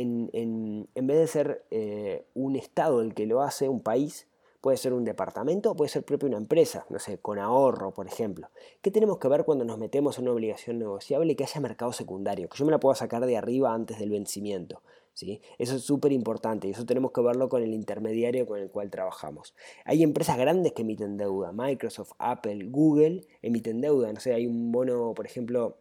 vez 0.94 1.16
de 1.16 1.26
ser 1.29 1.64
eh, 1.70 2.26
un 2.35 2.57
Estado 2.57 3.02
el 3.02 3.14
que 3.14 3.26
lo 3.26 3.42
hace, 3.42 3.68
un 3.68 3.83
país, 3.83 4.26
Puede 4.66 4.79
ser 4.79 4.94
un 4.94 5.05
departamento 5.05 5.70
o 5.70 5.76
puede 5.76 5.90
ser 5.90 6.02
propia 6.05 6.26
una 6.26 6.38
empresa, 6.38 6.87
no 6.90 6.98
sé, 6.98 7.18
con 7.18 7.38
ahorro, 7.38 7.94
por 7.94 8.09
ejemplo. 8.09 8.50
¿Qué 8.83 8.90
tenemos 8.90 9.18
que 9.18 9.29
ver 9.29 9.44
cuando 9.44 9.64
nos 9.64 9.79
metemos 9.79 10.18
en 10.18 10.24
una 10.24 10.33
obligación 10.33 10.81
negociable 10.81 11.37
que 11.37 11.44
haya 11.44 11.61
mercado 11.61 11.92
secundario? 11.92 12.48
Que 12.48 12.59
yo 12.59 12.64
me 12.64 12.72
la 12.72 12.81
pueda 12.81 12.96
sacar 12.96 13.24
de 13.24 13.37
arriba 13.37 13.72
antes 13.72 14.00
del 14.00 14.11
vencimiento. 14.11 14.83
¿sí? 15.12 15.40
Eso 15.59 15.76
es 15.76 15.83
súper 15.83 16.11
importante 16.11 16.66
y 16.66 16.72
eso 16.72 16.85
tenemos 16.85 17.12
que 17.12 17.20
verlo 17.20 17.48
con 17.48 17.62
el 17.62 17.72
intermediario 17.74 18.44
con 18.44 18.59
el 18.59 18.68
cual 18.68 18.90
trabajamos. 18.90 19.55
Hay 19.85 20.02
empresas 20.02 20.37
grandes 20.37 20.72
que 20.72 20.83
emiten 20.83 21.16
deuda. 21.16 21.52
Microsoft, 21.52 22.14
Apple, 22.18 22.64
Google 22.68 23.24
emiten 23.42 23.81
deuda. 23.81 24.12
No 24.12 24.18
sé, 24.18 24.35
hay 24.35 24.48
un 24.48 24.72
bono, 24.72 25.14
por 25.14 25.26
ejemplo, 25.26 25.79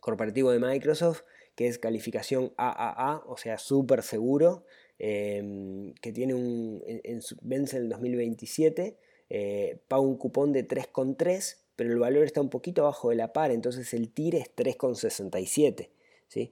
corporativo 0.00 0.50
de 0.50 0.60
Microsoft 0.60 1.24
que 1.56 1.66
es 1.66 1.80
calificación 1.80 2.52
AAA, 2.56 3.24
o 3.26 3.36
sea, 3.36 3.58
súper 3.58 4.04
seguro 4.04 4.64
Em, 5.00 5.94
que 5.94 6.12
tiene 6.12 6.34
un, 6.34 6.82
en, 6.84 7.20
vence 7.42 7.76
en 7.76 7.84
el 7.84 7.88
2027, 7.88 8.96
eh, 9.30 9.78
paga 9.86 10.02
un 10.02 10.16
cupón 10.16 10.52
de 10.52 10.66
3,3, 10.66 11.56
pero 11.76 11.92
el 11.92 11.98
valor 12.00 12.24
está 12.24 12.40
un 12.40 12.48
poquito 12.48 12.82
abajo 12.82 13.10
de 13.10 13.16
la 13.16 13.32
par, 13.32 13.52
entonces 13.52 13.94
el 13.94 14.10
TIR 14.10 14.34
es 14.34 14.50
3,67. 14.56 15.90
¿sí? 16.26 16.50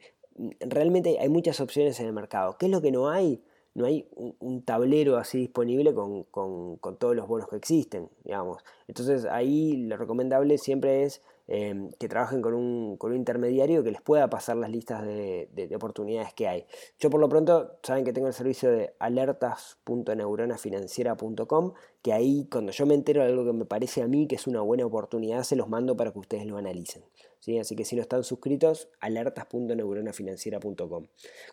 Realmente 0.60 1.18
hay 1.18 1.28
muchas 1.28 1.60
opciones 1.60 1.98
en 1.98 2.06
el 2.06 2.12
mercado. 2.12 2.56
¿Qué 2.56 2.66
es 2.66 2.72
lo 2.72 2.80
que 2.80 2.92
no 2.92 3.10
hay? 3.10 3.42
No 3.74 3.84
hay 3.84 4.06
un, 4.14 4.62
tablero 4.62 5.16
así 5.16 5.38
disponible 5.38 5.92
con, 5.92 6.22
con, 6.24 6.76
con, 6.76 6.96
todos 6.96 7.14
los 7.14 7.26
bonos 7.26 7.48
que 7.48 7.56
existen, 7.56 8.08
digamos. 8.24 8.62
Entonces 8.88 9.26
ahí 9.26 9.76
lo 9.76 9.96
recomendable 9.96 10.56
siempre 10.56 11.02
es 11.02 11.20
Em, 11.48 11.92
que 11.92 12.08
trabajen 12.08 12.42
con 12.42 12.54
un, 12.54 12.98
intermediario 13.14 13.84
que 13.84 13.92
les 13.92 14.02
pueda 14.02 14.28
pasar 14.28 14.56
las 14.56 14.68
listas 14.68 15.06
de, 15.06 15.70
oportunidades 15.76 16.34
que 16.34 16.48
hay. 16.48 16.66
Yo 16.98 17.08
por 17.08 17.20
lo 17.20 17.28
pronto 17.28 17.78
saben 17.84 18.04
que 18.04 18.12
tengo 18.12 18.26
el 18.26 18.34
servicio 18.34 18.68
de 18.70 18.94
alertas.neuronafinanciera.com, 18.98 21.72
que 22.02 22.12
ahí 22.12 22.48
cuando 22.50 22.72
yo 22.72 22.84
me 22.86 22.94
entero 22.94 23.22
de 23.22 23.28
algo 23.28 23.44
que 23.44 23.52
me 23.52 23.64
parece 23.64 24.02
a 24.02 24.08
mí 24.08 24.26
que 24.26 24.34
es 24.34 24.48
una 24.48 24.60
buena 24.60 24.84
oportunidad, 24.86 25.44
se 25.44 25.54
los 25.54 25.68
mando 25.68 25.96
para 25.96 26.10
que 26.10 26.18
ustedes 26.18 26.46
lo 26.46 26.56
analicen. 26.56 27.04
¿sí? 27.38 27.56
Así 27.58 27.76
que 27.76 27.84
si 27.84 27.94
no 27.94 28.02
están 28.02 28.24
suscritos, 28.24 28.88
alertas.neuronafinanciera.com. 28.98 31.06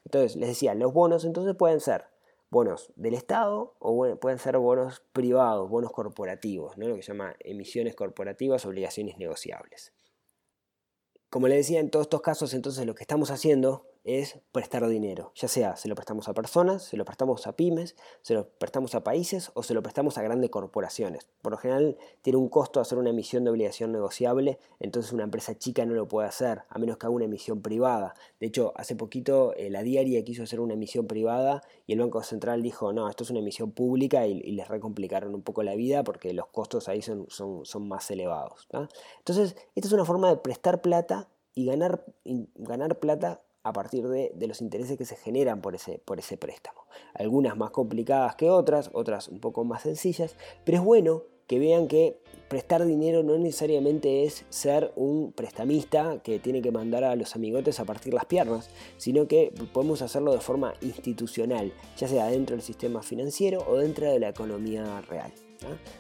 Entonces, 0.06 0.36
les 0.38 0.50
decía, 0.50 0.74
los 0.74 0.92
bonos 0.92 1.24
entonces 1.24 1.56
pueden 1.56 1.80
ser 1.80 2.06
bonos 2.54 2.94
del 2.96 3.16
Estado 3.16 3.76
o 3.80 4.16
pueden 4.16 4.40
ser 4.40 4.58
bonos 4.58 5.04
privados, 5.12 5.70
bonos 5.70 5.92
corporativos, 5.92 6.78
¿no? 6.78 6.88
lo 6.88 6.96
que 6.96 7.02
se 7.02 7.10
llama 7.10 7.36
emisiones 7.40 7.96
corporativas, 7.96 8.66
obligaciones 8.66 9.18
negociables. 9.18 9.92
Como 11.30 11.50
le 11.50 11.56
decía, 11.56 11.82
en 11.82 11.90
todos 11.90 12.06
estos 12.06 12.22
casos, 12.22 12.54
entonces 12.54 12.86
lo 12.86 12.96
que 12.96 13.04
estamos 13.04 13.32
haciendo 13.32 13.93
es 14.04 14.40
prestar 14.52 14.86
dinero, 14.88 15.32
ya 15.36 15.48
sea 15.48 15.78
se 15.78 15.88
lo 15.88 15.96
prestamos 15.96 16.28
a 16.28 16.34
personas, 16.34 16.84
se 16.84 16.98
lo 16.98 17.06
prestamos 17.06 17.48
a 17.48 17.56
pymes, 17.56 17.96
se 18.22 18.34
lo 18.34 18.50
prestamos 18.50 18.96
a 18.96 19.04
países 19.04 19.52
o 19.54 19.64
se 19.64 19.74
lo 19.74 19.82
prestamos 19.82 20.18
a 20.18 20.24
grandes 20.24 20.50
corporaciones. 20.50 21.28
Por 21.42 21.54
lo 21.54 21.58
general 21.58 21.98
tiene 22.22 22.38
un 22.38 22.50
costo 22.50 22.80
hacer 22.80 22.98
una 22.98 23.12
emisión 23.12 23.44
de 23.44 23.52
obligación 23.52 23.92
negociable, 23.92 24.60
entonces 24.80 25.14
una 25.14 25.24
empresa 25.24 25.58
chica 25.58 25.86
no 25.86 25.94
lo 25.94 26.08
puede 26.08 26.28
hacer, 26.28 26.64
a 26.70 26.80
menos 26.80 26.98
que 26.98 27.06
haga 27.06 27.16
una 27.16 27.26
emisión 27.26 27.62
privada. 27.62 28.14
De 28.40 28.48
hecho, 28.48 28.74
hace 28.76 28.96
poquito 28.96 29.54
eh, 29.56 29.70
la 29.70 29.84
diaria 29.84 30.24
quiso 30.24 30.44
hacer 30.44 30.60
una 30.60 30.74
emisión 30.74 31.08
privada 31.08 31.64
y 31.88 31.94
el 31.94 32.00
Banco 32.00 32.22
Central 32.24 32.62
dijo, 32.62 32.92
no, 32.92 33.10
esto 33.10 33.24
es 33.24 33.30
una 33.30 33.40
emisión 33.40 33.72
pública 33.72 34.28
y, 34.28 34.54
les 34.54 34.68
recomplicaron 34.68 35.34
un 35.34 35.42
poco 35.42 35.64
la 35.64 35.74
vida 35.74 36.04
porque 36.04 36.34
los 36.34 36.48
costos 36.48 36.88
ahí 36.88 37.02
son, 37.02 37.26
son, 37.30 37.66
son 37.66 37.88
más 37.88 38.12
elevados. 38.12 38.68
Entonces, 39.20 39.56
esta 39.74 39.88
es 39.88 39.94
una 39.94 40.06
forma 40.06 40.30
de 40.30 40.38
prestar 40.38 40.82
plata 40.82 41.30
y 41.56 41.66
ganar, 41.66 42.06
ganar 42.24 43.00
plata 43.00 43.42
a 43.64 43.74
partir 43.74 44.08
de, 44.08 44.32
los 44.48 44.62
intereses 44.62 44.98
que 44.98 45.06
se 45.06 45.16
generan 45.16 45.62
por 45.62 45.76
ese, 45.76 46.00
por 46.00 46.20
ese 46.20 46.38
préstamo. 46.38 46.82
Algunas 47.14 47.58
más 47.58 47.72
complicadas 47.72 48.36
que 48.36 48.50
otras, 48.50 48.90
otras 48.94 49.30
un 49.30 49.40
poco 49.40 49.64
más 49.64 49.84
sencillas, 49.84 50.36
pero 50.66 50.80
es 50.80 50.84
bueno 50.84 51.24
que 51.48 51.60
vean 51.60 51.88
que 51.88 52.22
prestar 52.48 52.86
dinero 52.86 53.24
no 53.24 53.38
necesariamente 53.38 54.24
es 54.24 54.46
ser 54.50 54.92
un 54.96 55.34
prestamista 55.34 56.20
que 56.24 56.40
tiene 56.40 56.62
que 56.62 56.72
mandar 56.72 57.04
a 57.04 57.16
los 57.16 57.36
amigotes 57.36 57.80
a 57.80 57.86
partir 57.86 58.14
las 58.14 58.26
piernas, 58.26 58.70
sino 58.98 59.28
que 59.28 59.54
podemos 59.74 60.02
hacerlo 60.02 60.34
de 60.34 60.40
forma 60.40 60.74
institucional, 60.82 61.74
ya 61.98 62.08
sea 62.08 62.28
dentro 62.28 62.56
del 62.56 62.64
sistema 62.64 63.02
financiero 63.02 63.66
o 63.68 63.78
dentro 63.78 64.12
de 64.12 64.20
la 64.20 64.30
economía 64.30 65.02
real. 65.02 65.32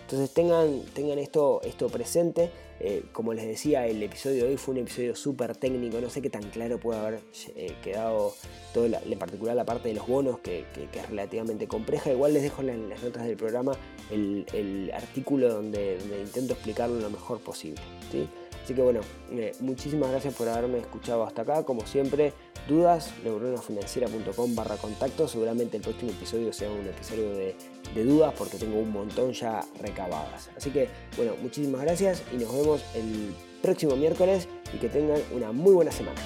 Entonces 0.02 0.32
tengan, 0.34 0.82
tengan 0.94 1.20
esto, 1.20 1.62
esto 1.64 1.88
presente. 1.90 2.52
Eh, 2.80 3.04
como 3.14 3.34
les 3.34 3.46
decía, 3.46 3.88
el 3.88 4.04
episodio 4.04 4.44
de 4.44 4.50
hoy 4.52 4.58
fue 4.58 4.74
un 4.74 4.82
episodio 4.82 5.16
súper 5.16 5.56
técnico. 5.56 6.02
No 6.02 6.10
sé 6.10 6.22
qué 6.22 6.30
tan 6.30 6.44
claro 6.50 6.80
puede 6.80 7.00
haber 7.00 7.20
eh, 7.56 7.76
quedado, 7.82 8.34
todo 8.74 8.86
en 8.86 9.20
particular 9.20 9.56
la 9.56 9.64
parte 9.64 9.90
de 9.90 9.96
los 9.96 10.08
bonos, 10.08 10.40
que, 10.40 10.66
es 10.76 11.10
relativamente 11.10 11.68
compleja. 11.68 12.12
Igual 12.12 12.34
les 12.34 12.44
dejo 12.44 12.62
en 12.62 12.90
las 12.90 13.02
notas 13.02 13.24
del 13.26 13.38
programa 13.38 13.74
el, 14.12 14.92
artículo 14.94 15.54
donde, 15.54 15.98
intento 16.22 16.54
explicarlo 16.54 17.00
lo 17.00 17.10
mejor 17.10 17.40
posible. 17.40 17.82
Así 18.64 18.74
que 18.74 18.82
bueno, 18.82 19.02
eh, 19.32 19.52
muchísimas 19.60 20.10
gracias 20.10 20.34
por 20.36 20.48
haberme 20.48 20.80
escuchado 20.80 21.26
hasta 21.26 21.42
acá. 21.42 21.64
Como 21.64 21.86
siempre, 21.86 22.32
dudas, 22.68 23.12
neuronafinanciera.com 23.24 24.56
barra 24.56 24.78
contacto. 24.78 25.28
Seguramente 25.28 25.78
el 25.78 25.84
próximo 25.84 26.12
episodio 26.12 26.54
sea 26.54 26.72
un 26.72 26.88
episodio 26.88 27.30
de, 27.32 27.56
de, 27.94 28.04
dudas 28.06 28.34
porque 28.38 28.58
tengo 28.58 28.80
un 28.80 28.92
montón 28.92 29.34
ya 29.34 29.66
recabadas. 29.82 30.50
Así 30.56 30.72
que 30.72 30.88
bueno, 31.18 31.34
muchísimas 31.42 31.82
gracias 31.82 32.24
y 32.32 32.38
nos 32.38 32.54
vemos 32.54 32.86
el 32.96 33.36
próximo 33.62 33.98
miércoles 33.98 34.48
y 34.74 34.78
que 34.78 34.88
tengan 34.88 35.22
una 35.34 35.52
muy 35.52 35.74
buena 35.74 35.92
semana. 35.92 36.22